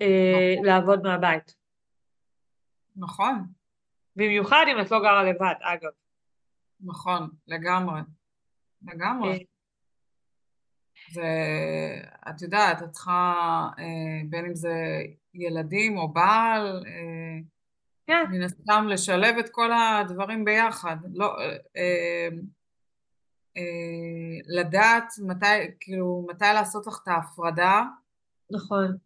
[0.00, 0.66] אה, נכון.
[0.66, 1.54] לעבוד מהבית.
[2.96, 3.46] נכון.
[4.16, 5.90] במיוחד אם את לא גרה לבד, אגב.
[6.80, 8.00] נכון, לגמרי.
[8.82, 9.32] לגמרי.
[9.32, 9.38] אה,
[11.14, 13.84] ואת יודעת, את צריכה, אה,
[14.30, 14.74] בין אם זה
[15.34, 17.40] ילדים או בעל, אה,
[18.06, 18.24] כן.
[18.30, 20.96] מן הסתם לשלב את כל הדברים ביחד.
[21.14, 21.36] לא,
[21.76, 22.28] אה,
[24.46, 25.46] לדעת מתי,
[25.80, 27.82] כאילו, מתי לעשות לך את ההפרדה.
[28.50, 28.96] נכון.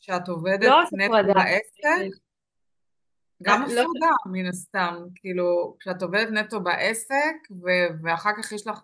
[0.00, 2.16] שאת עובדת לא נטו בעסק.
[3.42, 4.32] גם לא הפרדה, לא...
[4.32, 5.04] מן הסתם.
[5.14, 7.36] כאילו, כשאת עובדת נטו בעסק,
[8.02, 8.80] ואחר כך יש לך...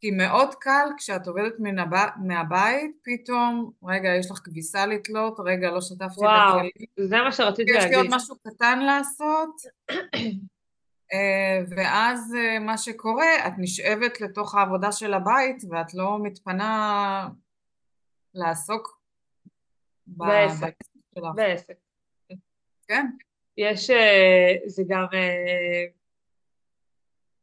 [0.00, 2.08] כי מאוד קל כשאת עובדת מהב...
[2.16, 6.70] מהבית, פתאום, רגע, יש לך כביסה לתלות, רגע, לא שטפתי את הכלים.
[6.98, 7.88] וואו, זה מה שרציתי להגיד.
[7.88, 9.50] יש לי עוד משהו קטן לעשות,
[9.90, 9.96] אה,
[11.68, 17.28] ואז אה, מה שקורה, את נשאבת לתוך העבודה של הבית, ואת לא מתפנה
[18.34, 19.00] לעסוק
[20.06, 20.74] בעסק
[21.14, 21.24] שלך.
[21.34, 21.74] בעסק.
[22.88, 23.06] כן.
[23.56, 25.06] יש, אה, זה גם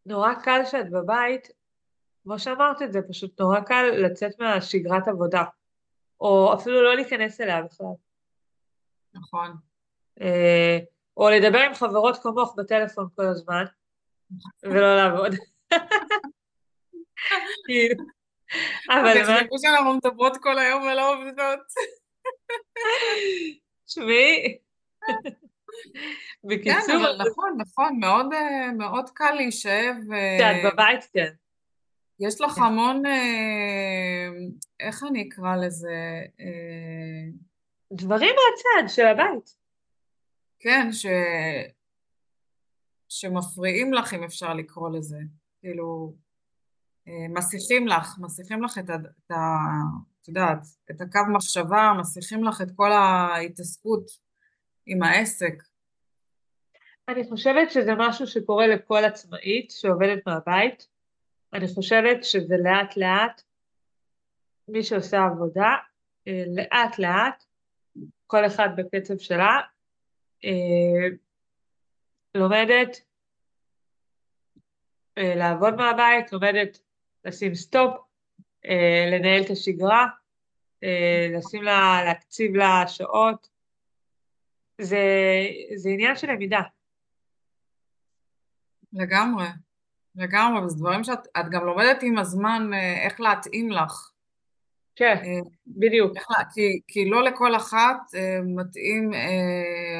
[0.06, 1.47] נורא קל שאת בבית,
[2.23, 5.43] כמו שאמרת את זה, פשוט נורא קל לצאת מהשגרת עבודה,
[6.19, 7.93] או אפילו לא להיכנס אליה בכלל.
[9.13, 9.56] נכון.
[11.19, 13.63] אה, או לדבר עם חברות כמוך בטלפון כל הזמן,
[14.63, 15.32] ולא לעבוד.
[17.67, 18.03] כאילו,
[18.89, 19.39] אבל מה...
[19.39, 21.60] תחשבו שאנחנו מדברות כל היום ולא עובדות.
[23.86, 24.58] תשמעי.
[26.43, 26.82] בקיצור...
[26.88, 27.99] כן, אבל נכון, נכון,
[28.77, 29.95] מאוד קל להישאב...
[30.13, 31.34] אה, בבית, כן.
[32.19, 32.62] יש לך כן.
[32.62, 34.30] המון, אה,
[34.80, 36.21] איך אני אקרא לזה?
[36.39, 37.30] אה,
[37.91, 39.66] דברים מהצד של הבית.
[40.60, 41.06] כן, ש...
[43.10, 45.20] שמפריעים לך, אם אפשר לקרוא לזה.
[45.60, 46.13] כאילו,
[47.08, 48.96] אה, מסיחים לך, מסיחים לך את ה...
[48.96, 49.36] את ה...
[50.22, 50.60] את יודעת,
[50.91, 54.12] את הקו מחשבה, מסיחים לך את כל ההתעסקות
[54.86, 55.63] עם העסק.
[57.08, 60.88] אני חושבת שזה משהו שקורה לכל עצמאית שעובדת מהבית.
[61.54, 63.41] אני חושבת שזה לאט לאט,
[64.67, 65.76] מי שעושה עבודה,
[66.28, 67.43] אה, לאט לאט,
[68.28, 69.60] כל אחד בקצב שלה,
[72.36, 73.02] לומדת
[75.17, 76.80] אה, לעבוד מהבית, לומדת
[77.26, 77.95] לשים סטופ,
[79.12, 80.08] לנהל את השגרה,
[81.38, 83.50] לשים לה, להקציב לה שעות.
[84.82, 84.97] זה,
[85.76, 86.62] זה עניין של למידה.
[88.93, 89.47] לגמרי,
[90.15, 92.69] לגמרי, וזה דברים שאת גם לומדת עם הזמן
[93.06, 94.12] איך להתאים לך.
[94.97, 96.17] כן, אה, בדיוק.
[96.54, 99.19] כי, כי לא לכל אחת אה, מתאים אה,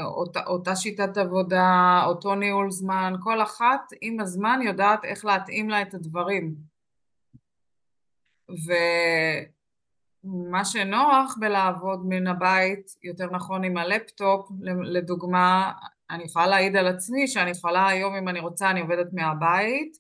[0.08, 5.82] אותה, אותה שיטת עבודה, אותו ניהול זמן, כל אחת עם הזמן יודעת איך להתאים לה
[5.82, 6.56] את הדברים.
[10.24, 14.50] ומה שנוח בלעבוד מן הבית, יותר נכון עם הלפטופ,
[14.84, 15.72] לדוגמה,
[16.10, 19.98] אני יכולה להעיד על עצמי שאני יכולה היום אם אני רוצה אני עובדת מהבית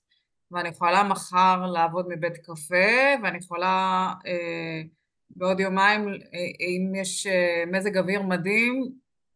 [0.51, 4.81] ואני יכולה מחר לעבוד מבית קפה, ואני יכולה אה,
[5.29, 6.13] בעוד יומיים, אה,
[6.59, 8.91] אם יש אה, מזג אוויר מדהים,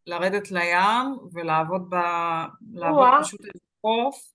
[0.06, 1.96] לרדת לים ולעבוד ב...
[2.74, 4.32] לעבוד פשוט על חוף,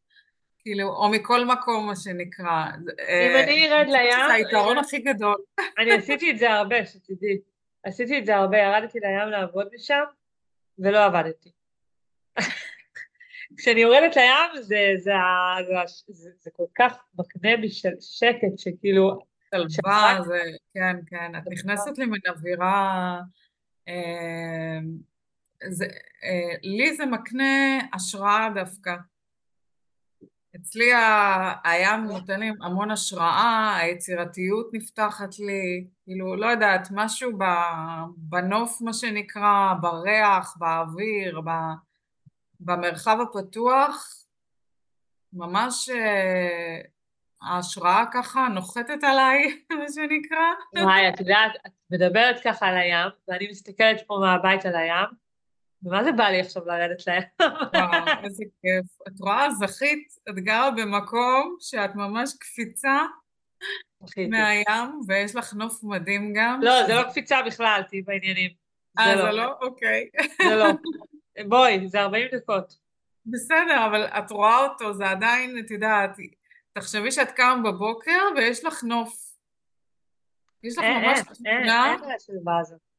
[0.59, 2.65] כאילו, או מכל מקום, מה שנקרא.
[3.09, 4.27] אם אה, אני ארד לים...
[4.27, 5.35] זה היתרון הכי גדול.
[5.79, 7.37] אני עשיתי את זה הרבה, שתדעי.
[7.83, 10.03] עשיתי את זה הרבה, ירדתי לים לעבוד משם,
[10.79, 11.51] ולא עבדתי.
[13.57, 14.61] כשאני יורדת לים זה,
[14.97, 15.11] זה,
[15.67, 19.19] זה, זה, זה כל כך מקנה בי שקט שכאילו...
[19.69, 20.41] שלווה, זה,
[20.73, 23.19] כן, כן, את נכנסת לי מן אווירה...
[25.69, 25.85] זה,
[26.23, 28.95] אה, לי זה מקנה השראה דווקא.
[30.55, 30.91] אצלי
[31.63, 37.31] הים נותן לי המון השראה, היצירתיות נפתחת לי, כאילו, לא יודעת, משהו
[38.17, 41.41] בנוף, מה שנקרא, בריח, באוויר.
[42.59, 44.23] במרחב הפתוח,
[45.33, 46.81] ממש אה,
[47.41, 50.83] ההשראה ככה נוחתת עליי, מה שנקרא.
[50.83, 55.26] וואי, את יודעת, את מדברת ככה על הים, ואני מסתכלת פה מהבית על הים,
[55.87, 57.21] ומה זה בא לי עכשיו לרדת לים?
[57.73, 59.07] וואו, איזה כיף.
[59.07, 63.05] את רואה, זכית, את גרה במקום שאת ממש קפיצה
[64.29, 66.59] מהים, ויש לך נוף מדהים גם.
[66.63, 68.51] לא, זה לא קפיצה בכלל, תהיי בעניינים.
[68.99, 69.31] אה, זה לא?
[69.31, 69.53] לא?
[69.61, 70.09] אוקיי.
[70.43, 70.65] זה לא.
[71.47, 72.77] בואי, זה 40 דקות.
[73.25, 76.17] בסדר, אבל את רואה אותו, זה עדיין, את יודעת,
[76.73, 79.27] תחשבי שאת קמה בבוקר ויש לך נוף.
[80.63, 81.95] יש לך ממש תמונה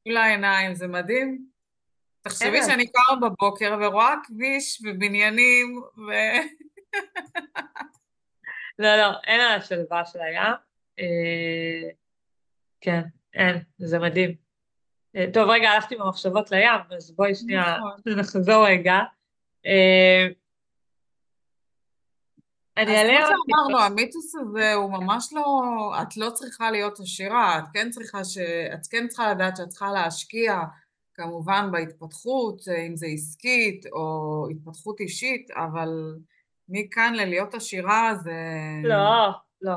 [0.06, 1.57] מול העיניים, זה מדהים.
[2.28, 6.10] תחשבי שאני קמה בבוקר ורואה כביש ובניינים ו...
[8.78, 10.54] לא, לא, אין על השלווה של הים.
[10.98, 11.90] אה,
[12.80, 13.02] כן,
[13.34, 14.34] אין, זה מדהים.
[15.16, 18.18] אה, טוב, רגע, הלכתי במחשבות לים, אז בואי שנייה נכון.
[18.20, 18.98] נחזור רגע.
[19.66, 20.26] אה,
[22.76, 23.18] אני אעלה...
[23.18, 25.42] אז כמו שאמרנו, המיתוס הזה הוא ממש לא...
[26.02, 28.38] את לא צריכה להיות עשירה, את כן צריכה ש...
[28.74, 30.60] את כן צריכה לדעת שאת צריכה להשקיע
[31.18, 35.88] כמובן בהתפתחות, אם זה עסקית או התפתחות אישית, אבל
[36.68, 38.40] מכאן ללהיות עשירה זה...
[38.84, 39.30] לא,
[39.62, 39.74] לא,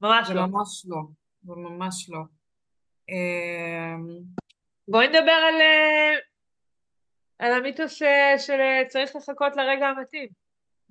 [0.00, 0.40] ממש זה לא.
[0.42, 1.02] זה ממש לא,
[1.42, 2.20] זה ממש לא.
[3.08, 4.22] אמ,
[4.88, 6.14] בואי נדבר על, אה,
[7.38, 8.06] על המיתוס של,
[8.38, 10.28] של צריך לחכות לרגע המתאים.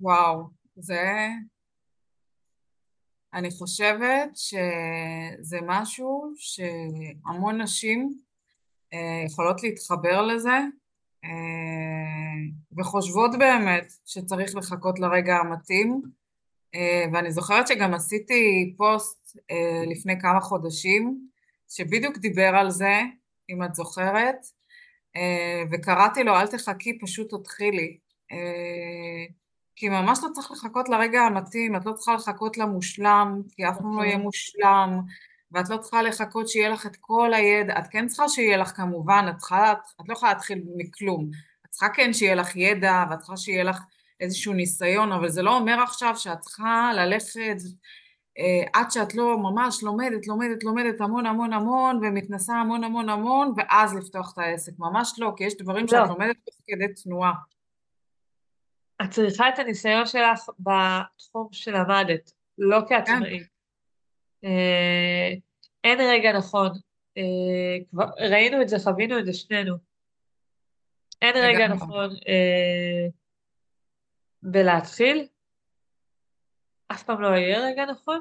[0.00, 0.42] וואו,
[0.76, 1.28] זה...
[3.34, 8.29] אני חושבת שזה משהו שהמון נשים אה,
[9.26, 10.58] יכולות להתחבר לזה
[11.24, 11.30] אה,
[12.78, 16.02] וחושבות באמת שצריך לחכות לרגע המתאים
[17.12, 19.36] ואני זוכרת שגם עשיתי פוסט
[19.86, 21.28] לפני כמה חודשים
[21.68, 23.00] שבדיוק דיבר על זה
[23.50, 24.36] אם את זוכרת,
[25.16, 27.98] אה, וקראתי לו אל תחכי, פשוט תתחילי.
[28.32, 29.24] אה,
[29.76, 33.96] כי ממש לא צריך לחכות לרגע המתאים, את לא צריכה לחכות למושלם, כי אף פעם
[33.96, 34.22] לא יהיה נכון.
[34.22, 35.00] מושלם,
[35.52, 39.26] ואת לא צריכה לחכות שיהיה לך את כל הידע, את כן צריכה שיהיה לך כמובן,
[39.30, 41.30] את, צריכה, את לא יכולה להתחיל מכלום,
[41.66, 43.80] את צריכה כן שיהיה לך ידע, ואת צריכה שיהיה לך
[44.20, 47.56] איזשהו ניסיון, אבל זה לא אומר עכשיו שאת צריכה ללכת
[48.38, 53.52] אה, עד שאת לא ממש לומדת, לומדת, לומדת המון המון המון ומתנסה המון המון המון
[53.56, 55.90] ואז לפתוח את העסק, ממש לא, כי יש דברים לא.
[55.90, 57.32] שאת לומדת תוך כדי תנועה.
[59.02, 63.46] את צריכה את הניסיון שלך בתחום שלמדת, לא כעצמאית.
[64.44, 65.30] אה,
[65.84, 66.70] אין רגע נכון,
[67.16, 69.74] אה, כבר ראינו את זה, חווינו את זה שנינו.
[71.22, 73.06] אין רגע נכון אה,
[74.42, 75.26] בלהתחיל,
[76.92, 78.20] אף פעם לא יהיה רגע נכון.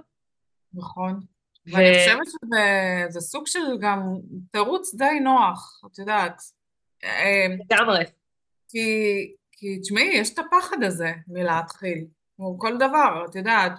[0.73, 1.19] נכון.
[1.67, 1.71] ו...
[1.71, 3.99] ואני חושבת שזה סוג של גם
[4.51, 6.41] תירוץ די נוח, את יודעת.
[7.03, 8.05] אמ, לגמרי.
[8.69, 8.87] כי,
[9.51, 12.05] כי תשמעי, יש את הפחד הזה מלהתחיל,
[12.35, 13.71] כמו כל דבר, את יודעת,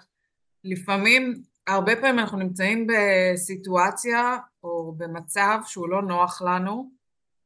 [0.64, 6.90] לפעמים, הרבה פעמים אנחנו נמצאים בסיטואציה או במצב שהוא לא נוח לנו,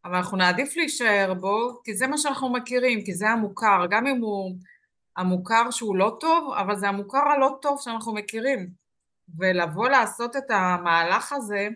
[0.04, 4.20] אבל אנחנו נעדיף להישאר בו, כי זה מה שאנחנו מכירים, כי זה המוכר, גם אם
[4.20, 4.56] הוא
[5.16, 8.68] המוכר שהוא לא טוב, אבל זה המוכר הלא טוב שאנחנו מכירים.
[9.38, 11.68] ולבוא לעשות את המהלך הזה,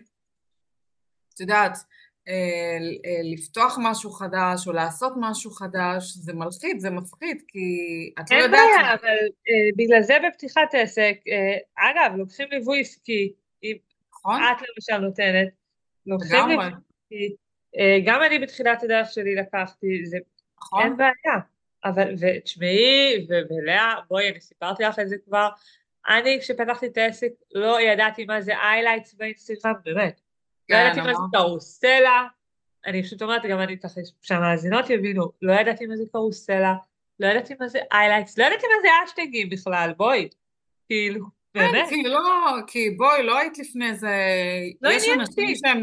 [1.33, 1.77] את יודעת,
[3.23, 7.59] לפתוח משהו חדש או לעשות משהו חדש, זה מלחיץ, זה מפחיד, כי
[8.19, 8.53] את לא יודעת...
[8.53, 13.75] אין בעיה, אבל uh, בגלל זה בפתיחת עסק, uh, אגב, לוקחים ליווי עסקי, אם
[14.13, 14.41] נכון?
[14.41, 15.47] את למשל נותנת,
[16.05, 16.47] לוקחים.
[16.49, 17.35] ליווי עסקי,
[17.75, 20.17] uh, גם אני בתחילת הדרך שלי לקחתי, זה
[20.61, 20.83] נכון?
[20.83, 21.39] אין בעיה,
[21.85, 25.49] אבל, ותשמעי, ולאה, בואי, אני סיפרתי לך את זה כבר,
[26.09, 30.28] אני כשפתחתי את העסק לא ידעתי מה זה איילייטס באינסטגרם, באמת.
[30.69, 31.37] לא כן, ידעתי מה זה.
[31.37, 32.23] קרוסלה,
[32.85, 36.75] אני פשוט אומרת, גם אני ככה, שהמאזינות יבינו, לא ידעתי מה זה קרוסלה,
[37.19, 40.29] לא ידעתי מה זה איילייטס, לא ידעתי מה זה אשטגים בכלל, בואי,
[40.87, 44.15] כאילו, כן, באמת, כי לא, כי בואי, לא היית לפני זה,
[44.81, 45.55] לא עניין אותי.
[45.55, 45.81] שהם,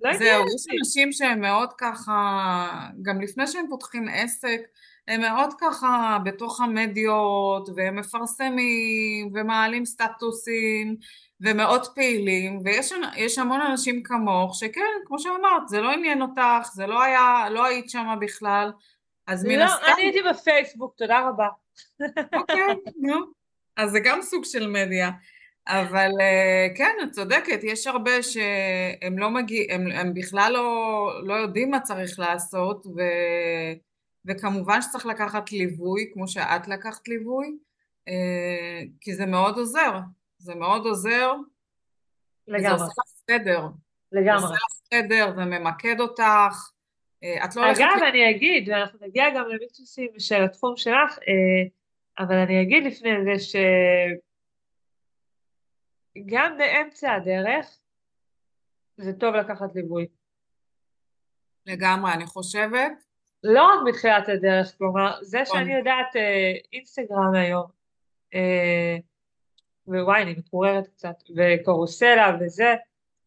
[0.00, 0.78] לא זהו, יש.
[0.78, 4.60] אנשים שהם מאוד ככה, גם לפני שהם פותחים עסק,
[5.08, 10.96] הם מאוד ככה בתוך המדיות, והם מפרסמים, ומעלים סטטוסים,
[11.40, 16.86] ומאוד פעילים, ויש יש המון אנשים כמוך, שכן, כמו שאמרת, זה לא עניין אותך, זה
[16.86, 18.72] לא היה, לא היית שם בכלל,
[19.26, 21.48] אז מן לא, הסתם, אני הייתי בפייסבוק, תודה רבה.
[22.34, 23.16] אוקיי, נו,
[23.76, 25.10] אז זה גם סוג של מדיה.
[25.68, 31.34] אבל אה, כן, את צודקת, יש הרבה שהם לא מגיעים, הם, הם בכלל לא, לא
[31.34, 33.00] יודעים מה צריך לעשות, ו,
[34.24, 37.56] וכמובן שצריך לקחת ליווי, כמו שאת לקחת ליווי,
[38.08, 39.98] אה, כי זה מאוד עוזר,
[40.38, 41.32] זה מאוד עוזר,
[42.48, 43.60] לגמרי, עושה לך סדר,
[44.10, 44.42] זה לגמרי.
[44.42, 46.70] עושה לך סדר, זה ממקד אותך,
[47.22, 47.80] אה, את לא הולכת...
[47.80, 51.68] אגב, אני אגיד, ואנחנו נגיע גם למיתוסים של התחום שלך, אה,
[52.18, 53.58] אבל אני אגיד לפני זה
[56.18, 57.78] שגם באמצע הדרך
[58.96, 60.06] זה טוב לקחת ליווי.
[61.66, 62.92] לגמרי, אני חושבת,
[63.44, 65.58] לא רק בתחילת הדרך, כלומר, זה נכון.
[65.58, 67.66] שאני יודעת אה, אינסטגרם היום,
[68.34, 68.96] אה,
[69.88, 72.74] ווואי, אני מקוררת קצת, וקורוסלה וזה,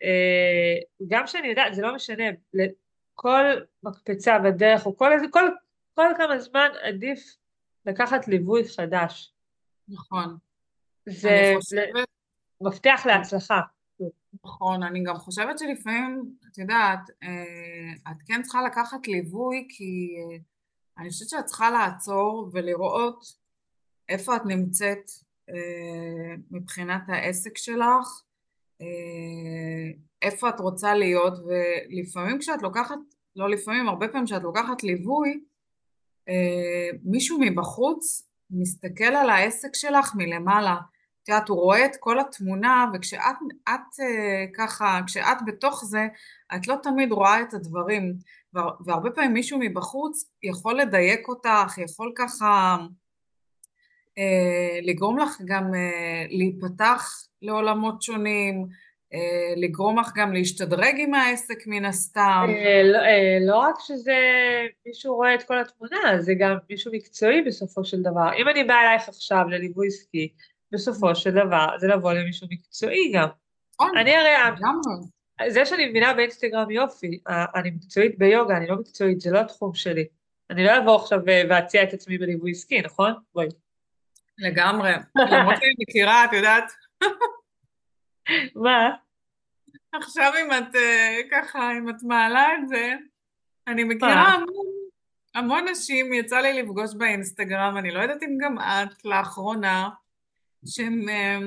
[0.03, 0.75] אה,
[1.07, 2.23] גם שאני יודעת, זה לא משנה,
[3.15, 3.43] כל
[3.83, 5.49] מקפצה בדרך, או כל, איזה- כל,
[5.93, 7.19] כל כמה זמן עדיף
[7.85, 9.33] לקחת ליווי חדש.
[9.89, 10.37] נכון,
[11.05, 12.07] זה חושבת
[12.61, 13.61] מפתח להצלחה.
[14.43, 20.37] נכון, אני גם חושבת שלפעמים, את יודעת, אה, את כן צריכה לקחת ליווי כי אה,
[20.97, 23.23] אני חושבת שאת צריכה לעצור ולראות
[24.09, 25.11] איפה את נמצאת
[26.51, 28.21] מבחינת העסק שלך,
[28.81, 32.97] אה, איפה את רוצה להיות, ולפעמים כשאת לוקחת,
[33.35, 35.39] לא לפעמים, הרבה פעמים כשאת לוקחת ליווי,
[36.29, 40.77] אה, מישהו מבחוץ מסתכל על העסק שלך מלמעלה.
[41.23, 43.19] את יודעת, הוא רואה את כל התמונה, וכשאת
[43.69, 46.07] את, אה, ככה, כשאת בתוך זה,
[46.55, 48.13] את לא תמיד רואה את הדברים.
[48.53, 52.85] והר- והרבה פעמים מישהו מבחוץ יכול לדייק אותך, יכול ככה אה,
[54.81, 58.67] לגרום לך גם אה, להיפתח לעולמות שונים,
[59.13, 62.45] אה, לגרום לך גם להשתדרג עם העסק מן הסתם.
[62.49, 64.15] אה, לא, אה, לא רק שזה
[64.85, 68.33] מישהו רואה את כל התמונה, זה גם מישהו מקצועי בסופו של דבר.
[68.37, 70.33] אם אני באה אלייך עכשיו לליווי עסקי,
[70.71, 73.27] בסופו של דבר זה לבוא למישהו מקצועי גם.
[73.73, 74.31] נכון, אני הרי.
[75.49, 79.73] זה שאני מבינה באינסטגרם יופי, אה, אני מקצועית ביוגה, אני לא מקצועית, זה לא התחום
[79.73, 80.05] שלי.
[80.49, 81.19] אני לא אבוא עכשיו
[81.49, 83.13] ואציע את עצמי בליווי עסקי, נכון?
[83.33, 83.47] בואי.
[84.41, 84.91] לגמרי.
[85.15, 86.71] למרות שאני מכירה, את יודעת,
[88.55, 88.89] מה?
[89.93, 92.93] עכשיו אם את אה, ככה, אם את מעלה את זה,
[93.67, 94.33] אני מכירה?
[94.33, 94.65] המון,
[95.35, 99.89] המון נשים, יצא לי לפגוש באינסטגרם, אני לא יודעת אם גם את, לאחרונה,
[100.65, 101.39] שהן אה,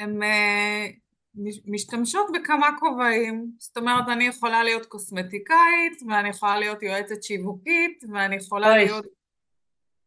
[0.00, 0.86] אה,
[1.34, 3.46] מש- משתמשות בכמה כובעים.
[3.58, 9.06] זאת אומרת, אני יכולה להיות קוסמטיקאית, ואני יכולה להיות יועצת שיווקית, ואני יכולה אוי, להיות...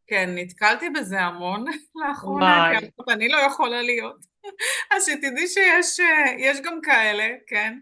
[0.08, 1.66] כן, נתקלתי בזה המון
[2.08, 2.86] לאחרונה, כי.
[2.86, 4.26] אמרת, אני לא יכולה להיות.
[4.92, 7.80] אז שתדעי שיש אה, יש גם כאלה, כן?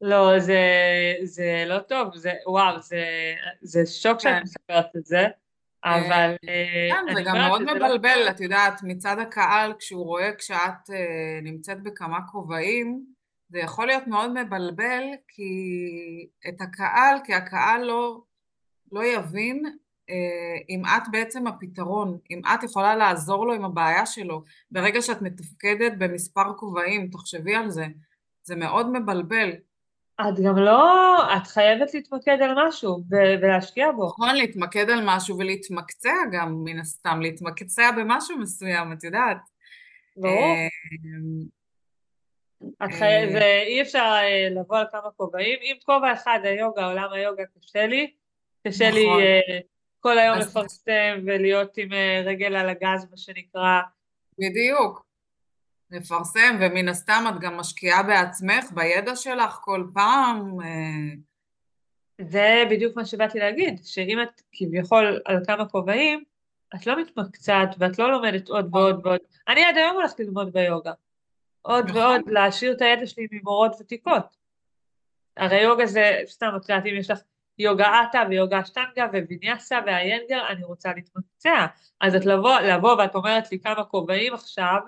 [0.00, 0.62] לא, זה,
[1.22, 3.04] זה לא טוב, זה, וואו, זה,
[3.62, 4.42] זה שוק שאת כן.
[4.42, 5.26] מספרת את זה,
[5.84, 8.28] אבל אה, כן, זה גם מאוד לא מבלבל, טוב.
[8.28, 13.04] את יודעת, מצד הקהל, כשהוא רואה כשאת אה, נמצאת בכמה כובעים,
[13.48, 15.52] זה יכול להיות מאוד מבלבל, כי
[16.48, 18.20] את הקהל, כי הקהל לא,
[18.92, 19.72] לא יבין אה,
[20.68, 24.42] אם את בעצם הפתרון, אם את יכולה לעזור לו עם הבעיה שלו.
[24.70, 27.86] ברגע שאת מתפקדת במספר כובעים, תחשבי על זה,
[28.42, 29.50] זה מאוד מבלבל.
[30.20, 34.06] את גם לא, את חייבת להתמקד על משהו ולהשקיע בו.
[34.06, 39.36] נכון, להתמקד על משהו ולהתמקצע גם, מן הסתם, להתמקצע במשהו מסוים, את יודעת.
[40.16, 40.34] ברור.
[40.34, 40.68] אה,
[42.82, 43.32] אה.
[43.32, 45.58] זה אי אפשר אה, לבוא על כמה כובעים.
[45.62, 48.12] אם כובע אחד היוגה, עולם היוגה קשה לי,
[48.66, 49.20] קשה לי נכון.
[49.20, 49.58] אה,
[50.00, 53.80] כל היום אז לפרסם ולהיות עם אה, רגל על הגז, מה שנקרא.
[54.38, 55.06] בדיוק,
[55.90, 60.60] לפרסם, ומן הסתם את גם משקיעה בעצמך, בידע שלך כל פעם.
[60.60, 61.14] אה,
[62.20, 66.24] זה בדיוק מה שבאתי להגיד, שאם את כביכול על כמה כובעים,
[66.74, 69.20] את לא מתמקצעת ואת לא לומדת עוד ועוד ועוד.
[69.48, 70.92] אני עד היום הולכת ללמוד ביוגה.
[71.62, 74.36] עוד נכון, ועוד, להעשיר את הידע שלי ממורות ותיקות.
[75.36, 77.18] הרי יוגה זה, סתם, את יודעת, אם יש לך
[77.58, 81.66] יוגה אטה ויוגה אשטנגה וויניאסה והיינגר, אני רוצה להתמקצע.
[82.00, 84.80] אז את לבוא, לבוא ואת אומרת לי כמה כובעים עכשיו,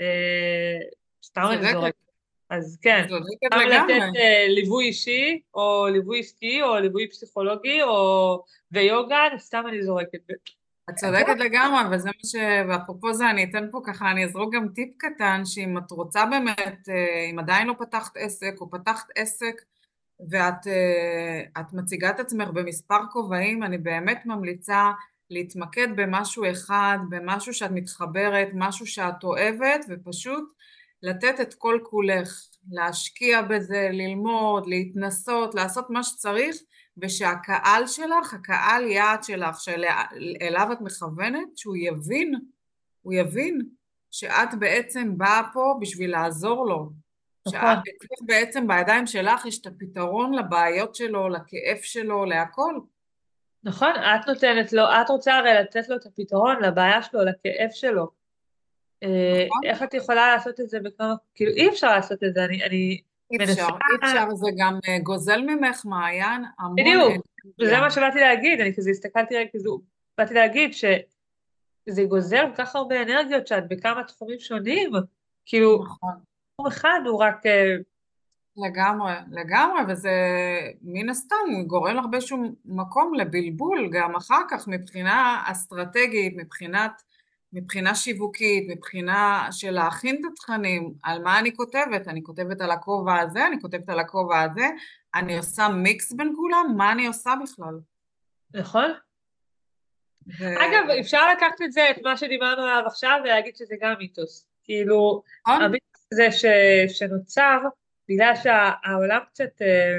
[0.00, 0.78] אה,
[1.24, 1.94] סתם אני זורקת.
[2.50, 3.06] אז כן,
[3.52, 3.60] גם.
[3.60, 10.20] לתת אה, ליווי אישי, או ליווי עסקי, או ליווי פסיכולוגי, או ויוגה, סתם אני זורקת.
[10.90, 12.34] את צודקת לגמרי, וזה מה ש...
[12.68, 16.88] ואפרופו זה, אני אתן פה ככה, אני אזרוק גם טיפ קטן, שאם את רוצה באמת,
[16.88, 19.62] אה, אם עדיין לא פתחת עסק, או פתחת עסק,
[20.30, 24.90] ואת אה, מציגה את עצמך במספר כובעים, אני באמת ממליצה
[25.30, 30.52] להתמקד במשהו אחד, במשהו שאת מתחברת, משהו שאת אוהבת, ופשוט
[31.02, 36.56] לתת את כל כולך, להשקיע בזה, ללמוד, להתנסות, לעשות מה שצריך,
[36.98, 42.34] ושהקהל שלך, הקהל יעד שלך, שאליו את מכוונת, שהוא יבין,
[43.02, 43.60] הוא יבין
[44.10, 46.90] שאת בעצם באה פה בשביל לעזור לו.
[47.46, 52.74] נכון, שאת אצלך בעצם בידיים שלך יש את הפתרון לבעיות שלו, לכאב שלו, להכל.
[53.64, 58.10] נכון, את נותנת לו, את רוצה הרי לתת לו את הפתרון לבעיה שלו, לכאב שלו.
[59.02, 59.08] אה,
[59.46, 59.60] נכון?
[59.64, 63.00] איך את יכולה לעשות את זה בכמה, כאילו אי אפשר לעשות את זה, אני, אני
[63.32, 67.26] אי אפשר, אי אפשר, זה גם אה, גוזל ממך, מעיין, המון בדיוק,
[67.60, 67.80] וזה אנרגיה.
[67.80, 69.80] מה שבאתי להגיד, אני כזה הסתכלתי רגע כזו,
[70.18, 74.90] באתי להגיד שזה גוזל כל כך הרבה אנרגיות שאת בכמה תחומים שונים,
[75.46, 76.29] כאילו נכון.
[76.60, 77.76] תחום אחד הוא רק, אה,
[78.56, 80.10] לגמרי, לגמרי, וזה
[80.82, 81.36] מן הסתם
[81.66, 87.02] גורם לך באיזשהו מקום לבלבול גם אחר כך מבחינה אסטרטגית, מבחינת,
[87.52, 93.18] מבחינה שיווקית, מבחינה של להכין את התכנים, על מה אני כותבת, אני כותבת על הכובע
[93.18, 94.66] הזה, אני כותבת על הכובע הזה,
[95.14, 97.80] אני עושה מיקס בין כולם, מה אני עושה בכלל?
[98.54, 98.90] נכון?
[100.38, 100.44] ו...
[100.44, 104.50] אגב, אפשר לקחת את זה, את מה שדיברנו עליו עכשיו, ולהגיד שזה גם מיתוס.
[104.64, 105.62] כאילו, נכון?
[105.62, 106.44] המיתוס הזה ש,
[106.98, 107.58] שנוצר,
[108.08, 109.98] בגלל שהעולם קצת, אה,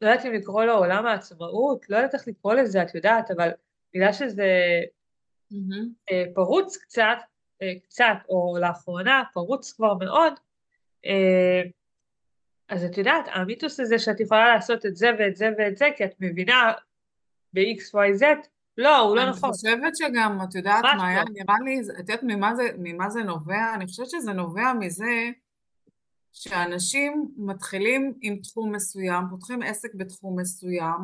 [0.00, 3.50] לא יודעת אם לקרוא לו עולם העצמאות, לא יודעת איך לקרוא לזה, את יודעת, אבל
[3.94, 4.80] בגלל שזה
[5.50, 5.88] מהמם.
[6.12, 7.18] אה, פרוץ קצת,
[7.62, 10.32] אה, קצת, או לאחרונה, פרוץ כבר מאוד,
[12.68, 16.04] אז את יודעת, המיתוס הזה שאת יכולה לעשות את זה ואת זה ואת זה, כי
[16.04, 16.72] את מבינה
[17.52, 18.24] ב-XYZ,
[18.78, 21.34] לא, הוא לא אני נכון, חושבת שגם, את יודעת, ממש מעיין, לא.
[21.34, 23.74] נראה לי, את יודעת ממה זה, ממה זה נובע?
[23.74, 25.30] אני חושבת שזה נובע מזה
[26.32, 31.00] שאנשים מתחילים עם תחום מסוים, פותחים עסק בתחום מסוים,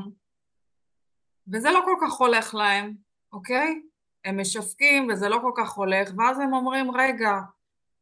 [1.52, 2.94] וזה לא כל כך הולך להם,
[3.32, 3.82] אוקיי?
[4.24, 7.32] הם משווקים וזה לא כל כך הולך, ואז הם אומרים, רגע,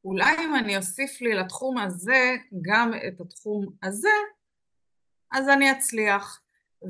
[0.05, 4.09] אולי אם אני אוסיף לי לתחום הזה גם את התחום הזה,
[5.31, 6.41] אז אני אצליח.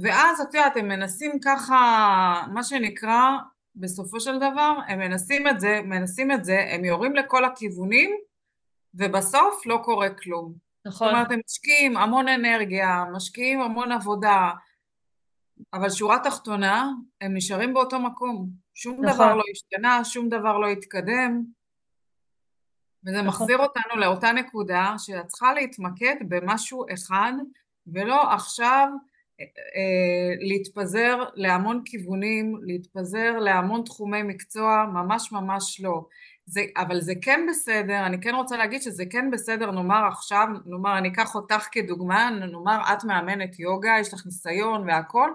[0.03, 3.31] ואז את יודעת, הם מנסים ככה, מה שנקרא,
[3.77, 8.11] בסופו של דבר, הם מנסים את זה, מנסים את זה, הם יורים לכל הכיוונים,
[8.95, 10.53] ובסוף לא קורה כלום.
[10.85, 14.51] זאת נכון, אומרת, הם משקיעים המון אנרגיה, משקיעים המון עבודה,
[15.73, 18.49] אבל שורה תחתונה, הם נשארים באותו מקום.
[18.75, 21.43] שום דבר נכון, לא השתנה, שום דבר לא התקדם,
[23.07, 27.33] וזה נכון, מחזיר אותנו לאותה נקודה שאת צריכה להתמקד במשהו אחד,
[27.87, 28.89] ולא עכשיו
[30.41, 36.05] להתפזר להמון כיוונים, להתפזר להמון תחומי מקצוע, ממש ממש לא.
[36.47, 40.99] זה, אבל זה כן בסדר, אני כן רוצה להגיד שזה כן בסדר, נאמר עכשיו, נאמר
[40.99, 45.31] אני אקח אותך כדוגמה, נאמר את מאמנת יוגה, יש לך ניסיון והכל,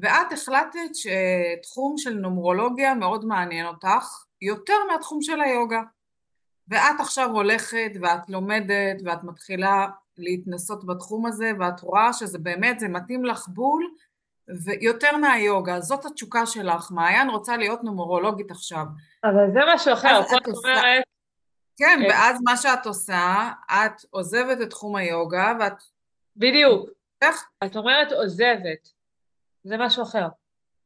[0.00, 5.82] ואת החלטת שתחום של נומרולוגיה מאוד מעניין אותך, יותר מהתחום של היוגה.
[6.68, 9.86] ואת עכשיו הולכת ואת לומדת ואת מתחילה
[10.18, 13.84] להתנסות בתחום הזה ואת רואה שזה באמת, זה מתאים לך בול
[14.64, 18.84] ויותר מהיוגה, זאת התשוקה שלך, מעיין רוצה להיות נומרולוגית עכשיו.
[19.24, 21.02] אבל זה משהו אחר, פה את אומרת,
[21.76, 25.82] כן, אה, ואז מה שאת עושה, את עוזבת את תחום היוגה ואת,
[26.36, 26.88] בדיוק,
[27.22, 27.48] איך?
[27.64, 28.88] את אומרת עוזבת,
[29.64, 30.28] זה משהו אחר.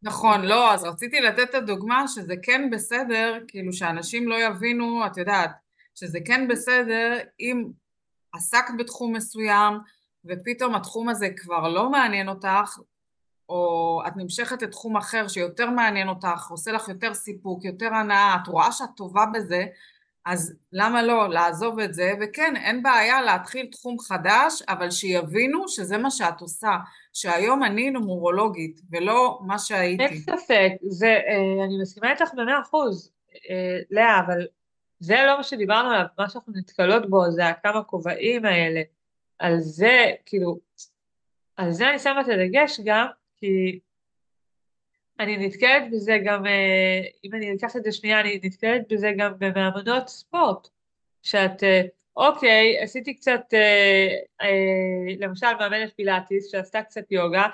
[0.02, 5.16] נכון, לא, אז רציתי לתת את הדוגמה שזה כן בסדר, כאילו שאנשים לא יבינו, את
[5.16, 5.50] יודעת,
[5.94, 7.64] שזה כן בסדר אם
[8.38, 9.78] עסקת בתחום מסוים
[10.24, 12.78] ופתאום התחום הזה כבר לא מעניין אותך,
[13.48, 18.48] או את נמשכת לתחום אחר שיותר מעניין אותך, עושה לך יותר סיפוק, יותר הנאה, את
[18.48, 19.64] רואה שאת טובה בזה,
[20.26, 22.12] אז למה לא לעזוב את זה?
[22.20, 26.76] וכן, אין בעיה להתחיל תחום חדש, אבל שיבינו שזה מה שאת עושה,
[27.12, 30.04] שהיום אני נומרולוגית, ולא מה שהייתי.
[30.04, 33.12] אין ספק, זה, אה, אני מסכימה איתך במאה אחוז,
[33.50, 34.46] אה, לאה, אבל
[35.00, 38.82] זה לא מה שדיברנו עליו, מה שאנחנו נתקלות בו זה הכמה כובעים האלה,
[39.38, 40.58] על זה, כאילו,
[41.56, 43.80] על זה אני שמה את הדגש גם, כי
[45.20, 49.32] אני נתקלת בזה גם, אה, אם אני אקח את זה שנייה, אני נתקלת בזה גם
[49.38, 50.68] במאמנות ספורט,
[51.22, 51.82] שאת, אה,
[52.16, 54.08] אוקיי, עשיתי קצת, אה,
[55.18, 57.46] למשל מאמנת פילאטיס שעשתה קצת יוגה,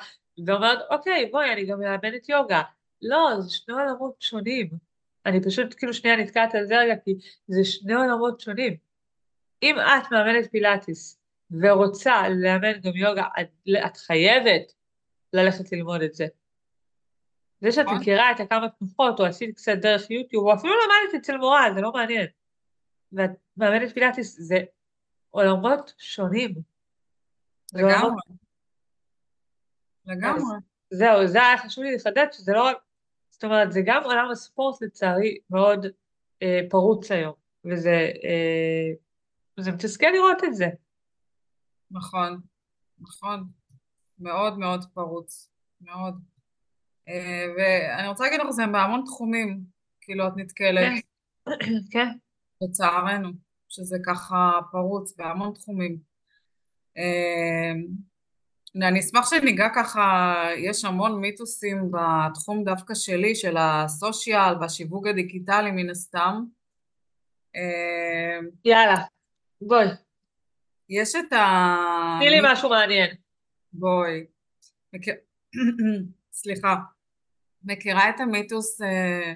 [0.47, 2.63] ואומרת, אוקיי, בואי, אני גם מאמנת יוגה.
[3.03, 4.94] לא, זה שני עולמות שונים.
[5.27, 7.15] אני פשוט כאילו שנייה נתקעת על זה רגע, כי
[7.47, 8.77] זה שני עולמות שונים.
[9.63, 11.21] אם את מאמנת פילאטיס
[11.51, 14.73] ורוצה לאמן גם יוגה, את, את חייבת
[15.33, 16.27] ללכת ללמוד את זה.
[17.61, 17.99] זה שאת נכון.
[17.99, 21.81] מכירה את הכמה תנוחות, או עשית קצת דרך יוטיוב, או אפילו למדת אצל מורה, זה
[21.81, 22.27] לא מעניין.
[23.13, 24.59] ואת מאמנת פילאטיס, זה
[25.31, 26.55] עולמות שונים.
[27.73, 28.23] לגמרי.
[30.07, 30.57] לגמרי.
[30.91, 32.77] זהו, זה היה חשוב לי לחדד, שזה לא רק,
[33.45, 35.87] זאת אומרת, זה גם עולם הספורט לצערי מאוד
[36.43, 37.33] אה, פרוץ היום,
[37.65, 40.69] וזה אה, מתסכל לראות את זה.
[41.91, 42.41] נכון,
[43.01, 43.45] נכון.
[44.19, 46.21] מאוד מאוד פרוץ, מאוד.
[47.09, 49.61] אה, ואני רוצה להגיד לך, זה בהמון תחומים,
[50.01, 51.05] כאילו את נתקלת.
[51.45, 51.51] כן.
[51.93, 52.09] כן.
[52.61, 53.29] לצערנו,
[53.69, 55.99] שזה ככה פרוץ בהמון תחומים.
[56.97, 57.73] אה,
[58.83, 65.91] אני אשמח שניגע ככה, יש המון מיתוסים בתחום דווקא שלי, של הסושיאל והשיווק הדיגיטלי מן
[65.91, 66.45] הסתם.
[67.57, 68.97] אה, יאללה,
[69.61, 69.87] בואי.
[70.89, 71.77] יש את ה...
[72.21, 73.11] תני לי משהו מעניין.
[73.73, 74.25] בואי.
[76.33, 76.77] סליחה.
[77.65, 79.33] מכירה את המיתוס אה,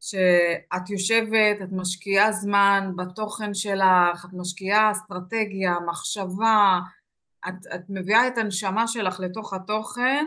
[0.00, 6.80] שאת יושבת, את משקיעה זמן בתוכן שלך, את משקיעה אסטרטגיה, מחשבה,
[7.48, 10.24] את, את מביאה את הנשמה שלך לתוך התוכן,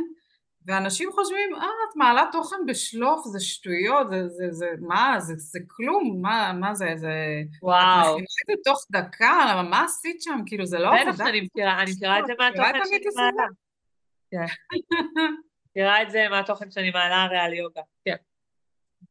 [0.67, 5.59] ואנשים חושבים, אה, את מעלה תוכן בשלוף, זה שטויות, זה, זה, זה, מה, זה, זה
[5.67, 7.13] כלום, מה, מה זה, זה...
[7.61, 8.17] וואו.
[8.19, 10.39] את זה תוך דקה, למה, מה עשית שם?
[10.45, 11.11] כאילו, זה לא עבודה.
[11.11, 13.47] בטח שאני מכירה, אני מכירה את זה מהתוכן שאני מעלה.
[14.31, 14.45] כן.
[15.69, 18.15] מכירה את זה מהתוכן שאני מעלה הרי על יוגה, כן.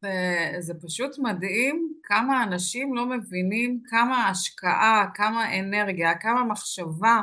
[0.03, 7.21] וזה פשוט מדהים כמה אנשים לא מבינים כמה השקעה, כמה אנרגיה, כמה מחשבה,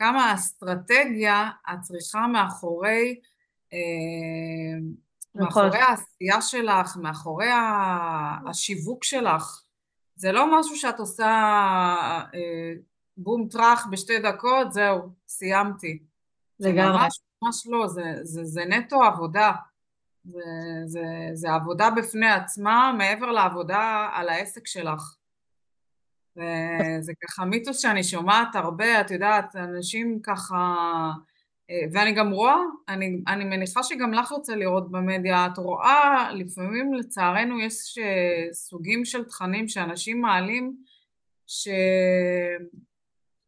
[0.00, 3.20] כמה אסטרטגיה את צריכה מאחורי,
[3.72, 3.78] אה,
[5.34, 5.64] נכון.
[5.64, 7.48] מאחורי העשייה שלך, מאחורי
[8.48, 9.62] השיווק שלך.
[10.16, 11.26] זה לא משהו שאת עושה
[12.34, 12.72] אה,
[13.16, 15.98] בום טראח בשתי דקות, זהו, סיימתי.
[16.60, 16.92] לגמרי.
[16.92, 19.52] זה ממש ממש לא, זה, זה, זה נטו עבודה.
[20.24, 20.42] זה,
[20.86, 25.14] זה, זה עבודה בפני עצמה מעבר לעבודה על העסק שלך.
[26.40, 30.74] וזה ככה מיתוס שאני שומעת הרבה, את יודעת, אנשים ככה,
[31.92, 32.56] ואני גם רואה,
[32.88, 37.98] אני, אני מניחה שגם לך יוצא לראות במדיה, את רואה, לפעמים לצערנו יש
[38.52, 40.76] סוגים של תכנים שאנשים מעלים,
[41.46, 41.68] ש...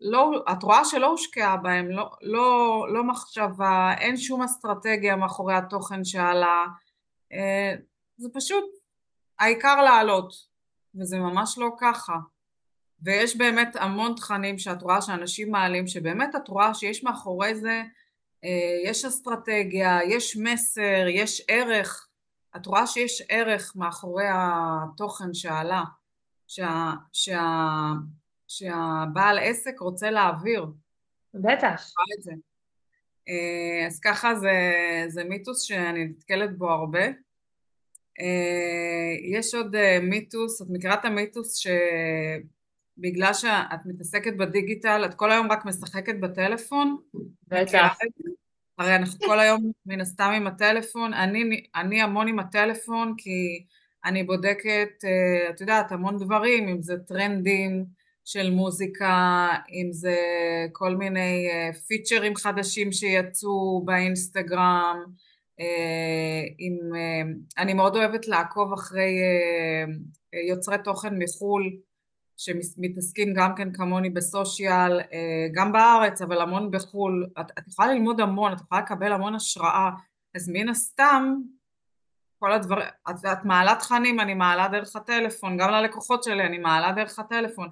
[0.03, 6.05] לא, את רואה שלא הושקעה בהם, לא, לא, לא מחשבה, אין שום אסטרטגיה מאחורי התוכן
[6.05, 6.67] שעלה,
[7.33, 7.75] אה,
[8.17, 8.65] זה פשוט
[9.39, 10.33] העיקר לעלות,
[10.95, 12.17] וזה ממש לא ככה.
[13.03, 17.83] ויש באמת המון תכנים שאת רואה שאנשים מעלים, שבאמת את רואה שיש מאחורי זה,
[18.45, 22.09] אה, יש אסטרטגיה, יש מסר, יש ערך,
[22.57, 25.83] את רואה שיש ערך מאחורי התוכן שעלה,
[26.49, 27.43] שה, שה,
[28.49, 30.67] שהבעל עסק רוצה להעביר.
[31.35, 31.91] בטח.
[33.29, 34.51] אה, אז ככה זה,
[35.09, 37.05] זה מיתוס שאני נתקלת בו הרבה.
[38.21, 41.55] אה, יש עוד מיתוס, את מכירה את המיתוס
[43.03, 46.97] שבגלל שאת מתעסקת בדיגיטל, את כל היום רק משחקת בטלפון?
[47.49, 47.99] בטח.
[48.79, 53.65] הרי אנחנו כל היום מן הסתם עם הטלפון, אני, אני המון עם הטלפון כי
[54.05, 54.89] אני בודקת,
[55.51, 57.85] את יודעת, המון דברים, אם זה טרנדים,
[58.25, 60.17] של מוזיקה, אם זה
[60.73, 61.49] כל מיני
[61.87, 65.05] פיצ'רים אה, חדשים שיצאו באינסטגרם,
[65.61, 69.15] אה, אם, אה, אני מאוד אוהבת לעקוב אחרי
[70.49, 71.77] יוצרי תוכן מחו"ל
[72.45, 75.01] שמתעסקים גם כן כמוני בסושיאל,
[75.55, 79.91] גם בארץ אבל המון בחו"ל, את, את יכולה ללמוד המון, את יכולה לקבל המון השראה,
[80.35, 81.35] אז מן הסתם
[82.39, 86.93] כל הדברים, את, את מעלה תכנים, אני מעלה דרך הטלפון, גם ללקוחות שלי אני מעלה
[86.93, 87.69] דרך הטלפון,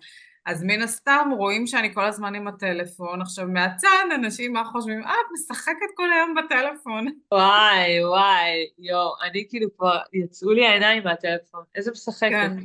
[0.46, 3.22] אז מן הסתם רואים שאני כל הזמן עם הטלפון.
[3.22, 5.04] עכשיו מהצד אנשים מה חושבים?
[5.04, 7.06] אה, את משחקת כל היום בטלפון.
[7.34, 12.30] וואי, וואי, יואו, אני כאילו כבר, יצאו לי העיניים מהטלפון, איזה משחקת.
[12.30, 12.56] כן.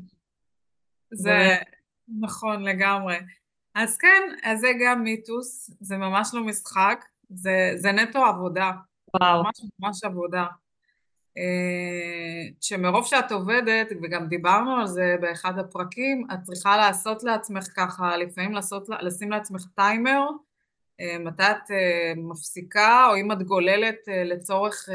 [1.12, 1.56] זה
[2.20, 3.18] נכון לגמרי.
[3.76, 8.72] אז כן, אז זה גם מיתוס, זה ממש לא משחק, זה, זה נטו עבודה.
[9.14, 9.44] וואו.
[9.44, 10.46] ממש ממש עבודה.
[11.38, 18.18] אה, שמרוב שאת עובדת, וגם דיברנו על זה באחד הפרקים, את צריכה לעשות לעצמך ככה,
[18.18, 20.22] לפעמים לעשות, לשים לעצמך טיימר,
[21.02, 24.90] אה, מתי את אה, מפסיקה, או אם את גוללת לצורך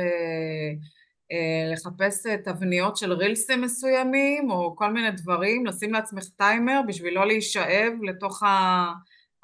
[1.72, 7.92] לחפש תבניות של רילסים מסוימים, או כל מיני דברים, לשים לעצמך טיימר בשביל לא להישאב
[8.02, 8.42] לתוך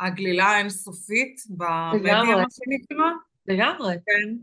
[0.00, 3.10] הגלילה האינסופית במדיה, מה שנקרא.
[3.46, 3.94] לגמרי.
[4.06, 4.36] כן.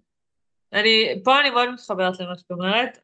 [0.74, 2.98] אני, פה אני מאוד מתחברת למה שאת אומרת,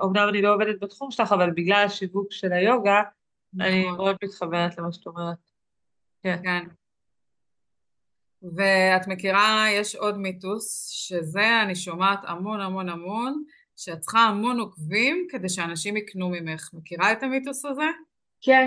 [0.00, 3.02] אומנם אני לא עובדת בתחום שלך, אבל בגלל השיווק של היוגה,
[3.54, 3.72] נכון.
[3.72, 5.36] אני מאוד מתחברת למה שאת אומרת.
[6.22, 6.36] כן.
[6.42, 6.64] כן.
[8.56, 13.44] ואת מכירה, יש עוד מיתוס, שזה אני שומעת המון המון המון,
[13.84, 16.70] שאת צריכה המון עוקבים כדי שאנשים יקנו ממך.
[16.72, 17.82] מכירה את המיתוס הזה?
[18.40, 18.66] כן.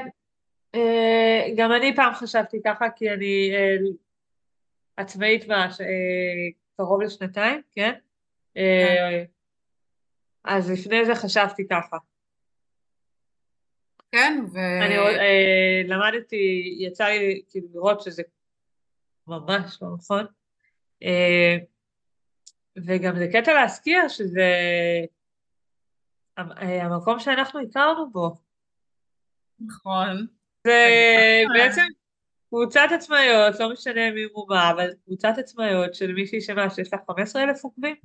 [1.58, 3.52] גם אני פעם חשבתי ככה, כי אני
[4.98, 5.68] עצמאית מה,
[6.78, 7.94] קרוב לשנתיים, כן?
[8.58, 9.24] אה,
[10.44, 11.98] אז לפני זה חשבתי ככה.
[14.12, 14.58] כן, ו...
[14.86, 18.24] אני אה, למדתי, יצא לי כאילו לראות שזה
[19.28, 20.26] ממש לא נכון.
[21.04, 21.58] אה,
[22.78, 24.52] וגם זה קטע להזכיר שזה
[26.38, 28.36] המקום שאנחנו הכרנו בו.
[29.60, 30.28] נכון.
[30.64, 31.86] זה בעצם
[32.50, 37.00] קבוצת עצמאיות, לא משנה מי הוא מה, אבל קבוצת עצמאיות של מישהי שמה, שיש לה
[37.08, 37.96] 15 אלף עוקבים?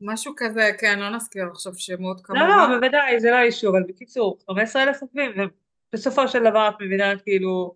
[0.00, 2.42] משהו כזה, כן, לא נזכיר עכשיו שמות כמובן.
[2.42, 5.30] לא, לא, בוודאי, זה לא אישו, אבל בקיצור, 15 אלף עוקבים,
[5.92, 7.74] ובסופו של דבר את מבינה כאילו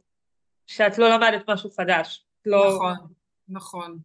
[0.66, 2.26] שאת לא למדת משהו חדש.
[2.46, 2.72] לא...
[2.74, 2.94] נכון,
[3.48, 3.98] נכון.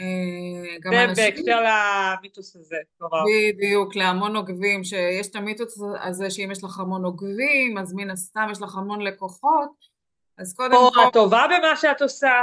[0.00, 1.24] אה, גם זה אנשים...
[1.24, 3.24] בהקשר למיתוס הזה, כלומר.
[3.54, 8.48] בדיוק, להמון עוקבים, שיש את המיתוס הזה שאם יש לך המון עוקבים, אז מן הסתם
[8.52, 9.70] יש לך המון לקוחות,
[10.38, 11.00] אז קודם כל...
[11.00, 12.42] או את טובה במה שאת עושה.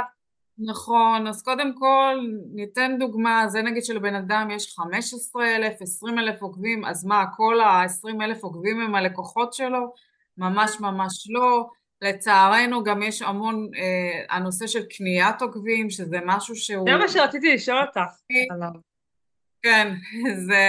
[0.58, 2.18] נכון, אז קודם כל
[2.54, 7.60] ניתן דוגמה, זה נגיד שלבן אדם יש 15 אלף, 20 אלף עוקבים, אז מה, כל
[7.60, 9.94] ה-20 אלף עוקבים הם הלקוחות שלו?
[10.38, 11.68] ממש ממש לא.
[12.02, 16.88] לצערנו גם יש המון, אה, הנושא של קניית עוקבים, שזה משהו שהוא...
[16.90, 18.00] זה מה שרציתי לשאול אותך
[18.50, 18.70] עליו.
[19.62, 19.94] כן,
[20.46, 20.64] זה,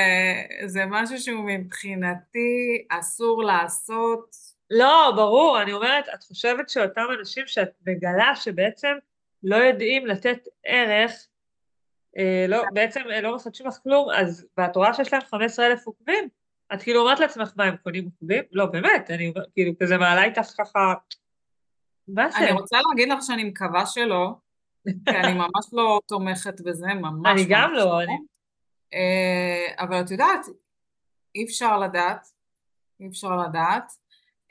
[0.65, 4.35] זה משהו שהוא מבחינתי אסור לעשות.
[4.69, 8.93] לא, ברור, אני אומרת, את חושבת שאותם אנשים שאת מגלה שבעצם
[9.43, 11.27] לא יודעים לתת ערך,
[12.17, 15.87] אה, לא, בעצם אה, לא מחדשים לך כלום, אז ואת רואה שיש להם 15 אלף
[15.87, 16.29] עוקבים,
[16.73, 18.43] את כאילו אומרת לעצמך מה הם קונים עוקבים?
[18.51, 20.93] לא, באמת, אני כאילו כזה מעלה איתך ככה,
[22.07, 22.37] זה?
[22.37, 24.29] אני רוצה להגיד לך שאני מקווה שלא,
[24.85, 27.31] כי אני ממש לא תומכת בזה, ממש.
[27.31, 28.17] אני גם לא, אני...
[28.93, 30.45] אה, אבל את יודעת,
[31.35, 32.27] אי אפשר לדעת,
[32.99, 33.91] אי אפשר לדעת.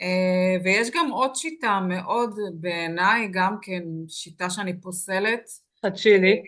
[0.00, 5.50] אה, ויש גם עוד שיטה מאוד, בעיניי גם כן שיטה שאני פוסלת.
[5.82, 6.42] חדשי לי.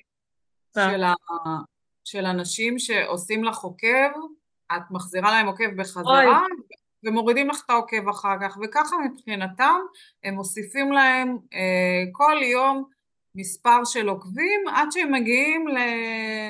[0.76, 1.14] אה, של, ה...
[2.04, 4.10] של אנשים שעושים לך עוקב,
[4.72, 6.42] את מחזירה להם עוקב בחזרה.
[7.04, 9.80] ומורידים לך את העוקב אחר כך, וככה מבחינתם
[10.24, 12.84] הם מוסיפים להם אה, כל יום
[13.34, 15.78] מספר של עוקבים עד שהם מגיעים ל,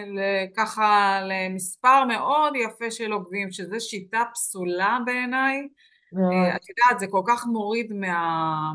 [0.06, 0.20] ל,
[0.56, 5.68] ככה למספר מאוד יפה של עוקבים, שזו שיטה פסולה בעיניי.
[6.16, 8.72] אה, את יודעת, זה כל כך מוריד מה,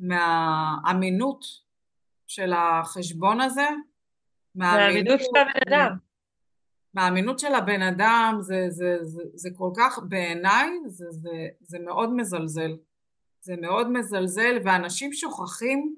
[0.00, 1.44] מהאמינות
[2.26, 3.68] של החשבון הזה.
[4.54, 5.96] מהאמינות של הבן אדם.
[6.94, 12.14] מהאמינות של הבן אדם, זה, זה, זה, זה כל כך, בעיניי, זה, זה, זה מאוד
[12.14, 12.76] מזלזל.
[13.40, 15.94] זה מאוד מזלזל, ואנשים שוכחים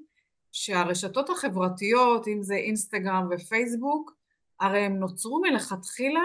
[0.53, 4.12] שהרשתות החברתיות, אם זה אינסטגרם ופייסבוק,
[4.61, 6.24] הרי הם נוצרו מלכתחילה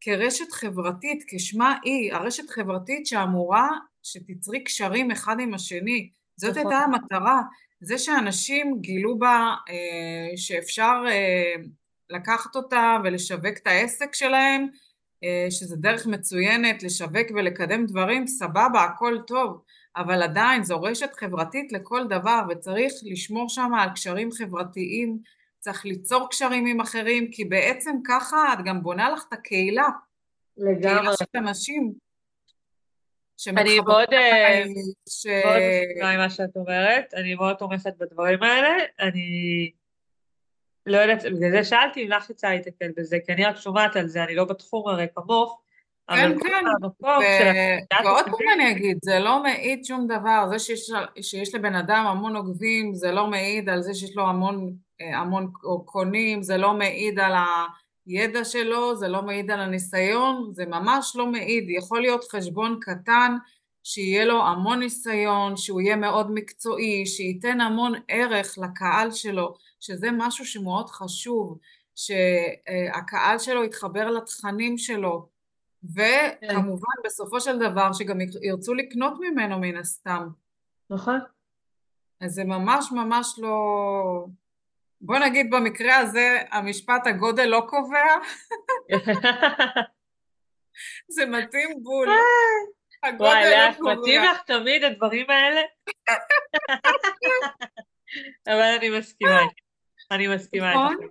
[0.00, 3.68] כרשת חברתית, כשמה היא, הרשת חברתית שאמורה
[4.02, 6.10] שתצרי קשרים אחד עם השני.
[6.36, 6.72] זאת נכון.
[6.72, 7.42] הייתה המטרה.
[7.80, 11.54] זה שאנשים גילו בה אה, שאפשר אה,
[12.10, 14.66] לקחת אותה ולשווק את העסק שלהם,
[15.24, 19.62] אה, שזה דרך מצוינת לשווק ולקדם דברים, סבבה, הכל טוב,
[19.96, 25.18] אבל עדיין זו רשת חברתית לכל דבר וצריך לשמור שם על קשרים חברתיים
[25.58, 29.88] צריך ליצור קשרים עם אחרים, כי בעצם ככה את גם בונה לך את הקהילה.
[30.56, 30.80] לגמרי.
[30.82, 31.92] קהילה של אנשים.
[33.48, 34.64] אני מאוד אה,
[35.08, 35.26] ש...
[35.26, 39.70] מאוד מסכימה עם מה שאת אומרת, אני מאוד תומכת בדברים האלה, אני
[40.88, 44.06] לא יודעת, בגלל זה שאלתי אם לך יצא להתקל בזה, כי אני רק שומעת על
[44.06, 45.60] זה, אני לא בתחום הרי כמוך,
[46.08, 46.64] אבל כן, כן.
[47.04, 52.06] ו- ועוד פעם אני אגיד, זה לא מעיד שום דבר, זה שיש, שיש לבן אדם
[52.06, 55.52] המון עוקבים, זה לא מעיד על זה שיש לו המון, אה, המון
[55.84, 57.32] קונים, זה לא מעיד על
[58.06, 61.64] הידע שלו, זה לא מעיד על הניסיון, זה ממש לא מעיד.
[61.70, 63.36] יכול להיות חשבון קטן,
[63.84, 70.46] שיהיה לו המון ניסיון, שהוא יהיה מאוד מקצועי, שייתן המון ערך לקהל שלו, שזה משהו
[70.46, 71.58] שמאוד חשוב,
[71.94, 75.28] שהקהל שלו יתחבר לתכנים שלו,
[75.96, 76.02] כן,
[76.44, 80.28] וכמובן בסופו של דבר שגם ירצו לקנות ממנו מן הסתם.
[80.90, 81.20] נכון?
[82.20, 84.26] אז זה ממש ממש לא...
[85.00, 88.04] בוא נגיד במקרה הזה המשפט הגודל לא קובע,
[91.14, 94.22] זה מתאים בול, וואי, הגודל לאה, לא מתאים.
[94.22, 95.60] לך תמיד הדברים האלה?
[98.48, 99.67] אבל אני מסכימה איתך.
[100.10, 100.92] אני מסכימה נכון?
[100.92, 101.02] איתך.
[101.02, 101.08] כן.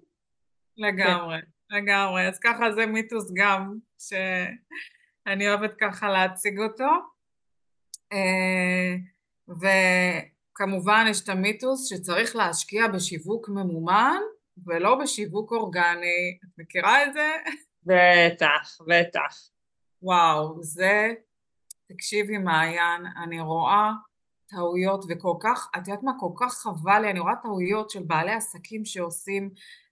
[0.77, 1.37] לגמרי,
[1.69, 2.27] לגמרי.
[2.27, 6.89] אז ככה זה מיתוס גם, שאני אוהבת ככה להציג אותו.
[8.13, 8.95] אה,
[9.47, 14.17] וכמובן יש את המיתוס שצריך להשקיע בשיווק ממומן
[14.65, 16.37] ולא בשיווק אורגני.
[16.43, 17.29] את מכירה את זה?
[17.83, 19.49] בטח, בטח.
[20.01, 21.13] וואו, זה,
[21.87, 23.91] תקשיבי מעיין, אני רואה
[24.49, 28.31] טעויות וכל כך, את יודעת מה, כל כך חבל לי, אני רואה טעויות של בעלי
[28.31, 29.49] עסקים שעושים,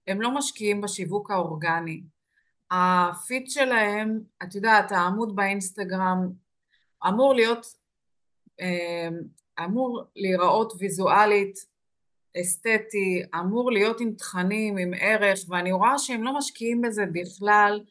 [0.08, 2.04] הם לא משקיעים בשיווק האורגני.
[2.72, 6.30] הפיד שלהם, את יודעת, העמוד באינסטגרם
[7.08, 7.66] אמור להיות,
[8.60, 9.10] אה,
[9.66, 11.56] אמור להיראות ויזואלית,
[12.42, 17.84] אסתטי, אמור להיות עם תכנים, עם ערך, ואני רואה שהם לא משקיעים בזה בכלל,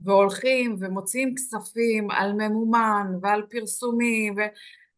[0.00, 4.40] והולכים ומוציאים כספים על ממומן ועל פרסומים, ו...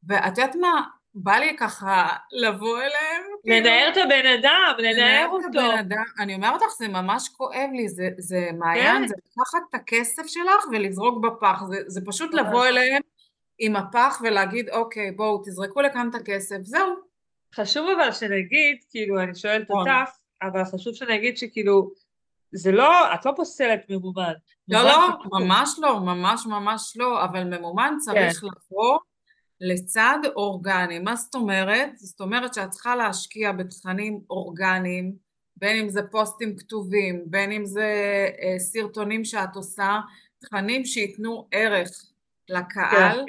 [0.02, 0.82] ואת יודעת מה,
[1.14, 5.80] בא לי ככה לבוא אליהם, כאילו, לנער את הבן אדם, לנער אותו.
[5.80, 9.06] אדם, אני אומרת לך, זה ממש כואב לי, זה, זה מעיין, כן.
[9.06, 12.34] זה לקחת את הכסף שלך ולזרוק בפח, זה, זה פשוט.
[12.34, 13.02] לבוא אליהם
[13.58, 16.94] עם הפח ולהגיד, אוקיי, בואו, תזרקו לכאן את הכסף, זהו.
[17.54, 19.88] חשוב אבל שנגיד, כאילו, אני שואלת נכון.
[19.88, 20.10] אותך,
[20.42, 21.90] אבל חשוב שנגיד שכאילו,
[22.52, 24.32] זה לא, את לא פוסלת ממומן.
[24.68, 25.08] לא, לא.
[25.32, 28.98] ממש לא, ממש ממש לא, אבל ממומן צריך לבוא
[29.60, 30.98] לצד אורגני.
[30.98, 31.98] מה זאת אומרת?
[31.98, 35.12] זאת אומרת שאת צריכה להשקיע בתכנים אורגניים,
[35.56, 37.86] בין אם זה פוסטים כתובים, בין אם זה
[38.42, 40.00] אה, סרטונים שאת עושה,
[40.38, 41.90] תכנים שייתנו ערך
[42.48, 43.24] לקהל,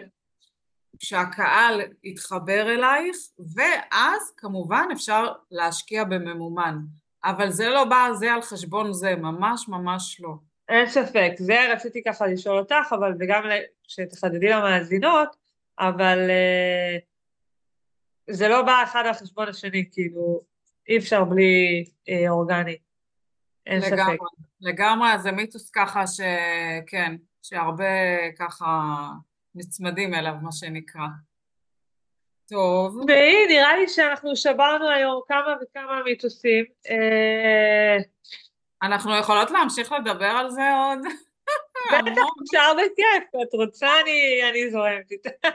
[1.00, 3.18] שהקהל יתחבר אלייך,
[3.56, 6.78] ואז כמובן אפשר להשקיע בממומן.
[7.24, 10.34] אבל זה לא בא זה על חשבון זה, ממש ממש לא.
[10.70, 13.44] אין ספק, זה רציתי ככה לשאול אותך, אבל וגם
[13.88, 15.36] שתחדדי למאזינות,
[15.80, 16.98] אבל אה,
[18.30, 20.42] זה לא בא אחד על חשבון השני, כאילו,
[20.90, 22.78] אי אפשר בלי אה, אורגני.
[23.66, 23.92] אין ספק.
[23.92, 24.18] לגמרי,
[24.62, 27.86] לגמרי, זה מיתוס ככה שכן, שהרבה
[28.40, 28.66] ככה
[29.56, 31.08] נצמדים אליו, מה שנקרא.
[32.50, 36.66] טוב, והיא, נראה לי שאנחנו שברנו היום כמה וכמה מיתוסים.
[36.90, 37.98] אה,
[38.84, 41.00] אנחנו יכולות להמשיך לדבר על זה עוד?
[41.92, 42.16] המון.
[42.44, 43.90] אפשר בכיף, את רוצה,
[44.50, 45.30] אני, זורמת איתה.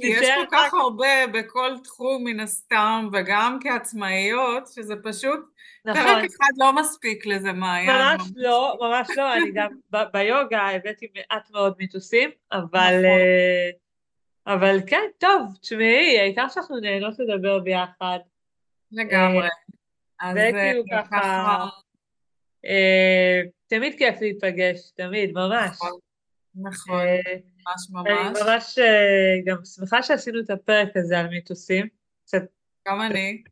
[0.00, 5.40] כי יש כל כך הרבה בכל תחום מן הסתם, וגם כעצמאיות, שזה פשוט
[5.84, 7.90] נכון, פרק אחד לא מספיק לזה, מעיין.
[7.90, 9.68] ממש לא, ממש לא, אני גם
[10.12, 13.04] ביוגה הבאתי מעט מאוד מיתוסים, אבל, נכון.
[13.04, 13.70] אה,
[14.54, 18.18] אבל כן, טוב, תשמעי, העיקר שאנחנו נהנות לדבר ביחד,
[18.92, 19.48] לגמרי.
[20.20, 21.68] אז זה כאילו אה, ככה, אה,
[23.66, 25.70] תמיד כיף להיפגש, תמיד, ממש.
[25.70, 25.98] נכון,
[26.54, 27.16] נכון, אה,
[27.66, 28.38] ממש אני ממש.
[28.42, 31.86] ממש אה, גם שמחה שעשינו את הפרק הזה על מיתוסים,
[32.88, 33.42] גם אני.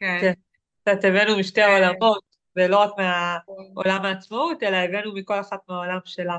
[0.00, 0.18] כן.
[0.20, 0.32] כן.
[0.80, 1.66] קצת הבאנו משתי אה.
[1.66, 2.22] העולמות,
[2.56, 2.90] ולא רק
[3.74, 6.38] מעולם העצמאות, אלא הבאנו מכל אחת מהעולם שלה.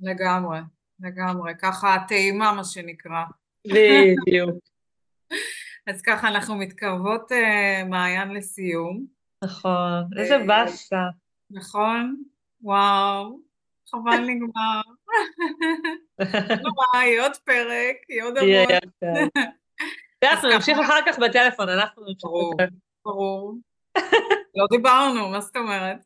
[0.00, 0.58] לגמרי,
[1.00, 1.52] לגמרי.
[1.62, 3.24] ככה הטעימה, מה שנקרא.
[3.66, 4.58] בדיוק.
[5.86, 9.06] אז ככה אנחנו מתקרבות, אה, מעיין, לסיום,
[9.42, 11.06] נכון, איזה אה, באסה.
[11.50, 12.22] נכון?
[12.60, 13.38] וואו,
[13.88, 14.80] חבל נגמר.
[16.50, 18.78] לא נורא, יהיה עוד פרק, יהיה עוד המון.
[20.24, 20.54] אנחנו ככה.
[20.54, 22.54] נמשיך אחר כך בטלפון, אנחנו נמשיך ברור.
[23.04, 23.54] ברור.
[24.54, 25.96] לא דיברנו, מה זאת אומרת?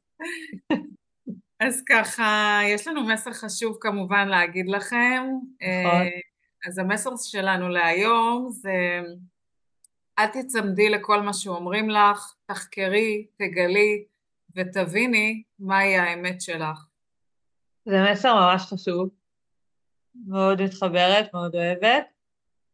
[1.61, 5.25] אז ככה, יש לנו מסר חשוב כמובן להגיד לכם.
[5.27, 6.01] נכון.
[6.01, 6.09] אה,
[6.67, 9.01] אז המסר שלנו להיום זה
[10.19, 14.05] אל תצמדי לכל מה שאומרים לך, תחקרי, תגלי
[14.57, 16.87] ותביני מהי האמת שלך.
[17.85, 19.09] זה מסר ממש חשוב,
[20.27, 22.05] מאוד מתחברת, מאוד אוהבת.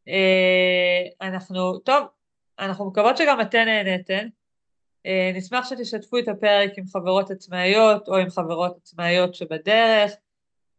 [0.09, 2.07] אה, אנחנו, טוב,
[2.59, 4.29] אנחנו מקוות שגם אתן נהנתן.
[5.07, 10.13] אה, נשמח שתשתפו את הפרק עם חברות עצמאיות או עם חברות עצמאיות שבדרך.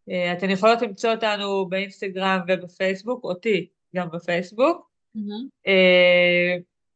[0.09, 4.92] אה, אתן יכולות למצוא אותנו באינסטגרם ובפייסבוק, אותי גם בפייסבוק,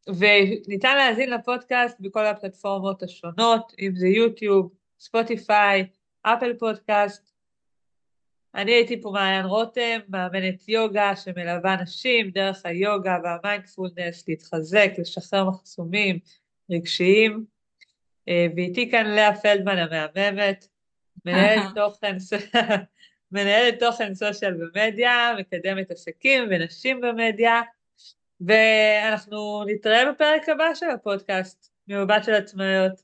[0.07, 5.87] וניתן להאזין לפודקאסט בכל הפלטפורמות השונות, אם זה יוטיוב, ספוטיפיי,
[6.21, 7.31] אפל פודקאסט.
[8.55, 16.19] אני הייתי פה מעיין רותם, מאמנת יוגה שמלווה נשים דרך היוגה והמיינדפולנס להתחזק, לשחרר מחסומים
[16.71, 17.45] רגשיים.
[18.29, 20.67] אה, ואיתי כאן לאה פלדמן המהממת,
[21.25, 22.17] מנהלת תוכן,
[23.31, 27.61] מנהלת תוכן סושיאל ומדיה, מקדמת עסקים ונשים במדיה,
[28.41, 33.01] ואנחנו נתראה בפרק הבא של הפודקאסט, ממבט של עצמאיות.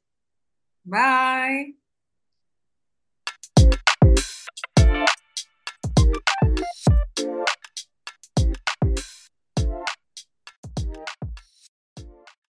[0.85, 1.82] ביי.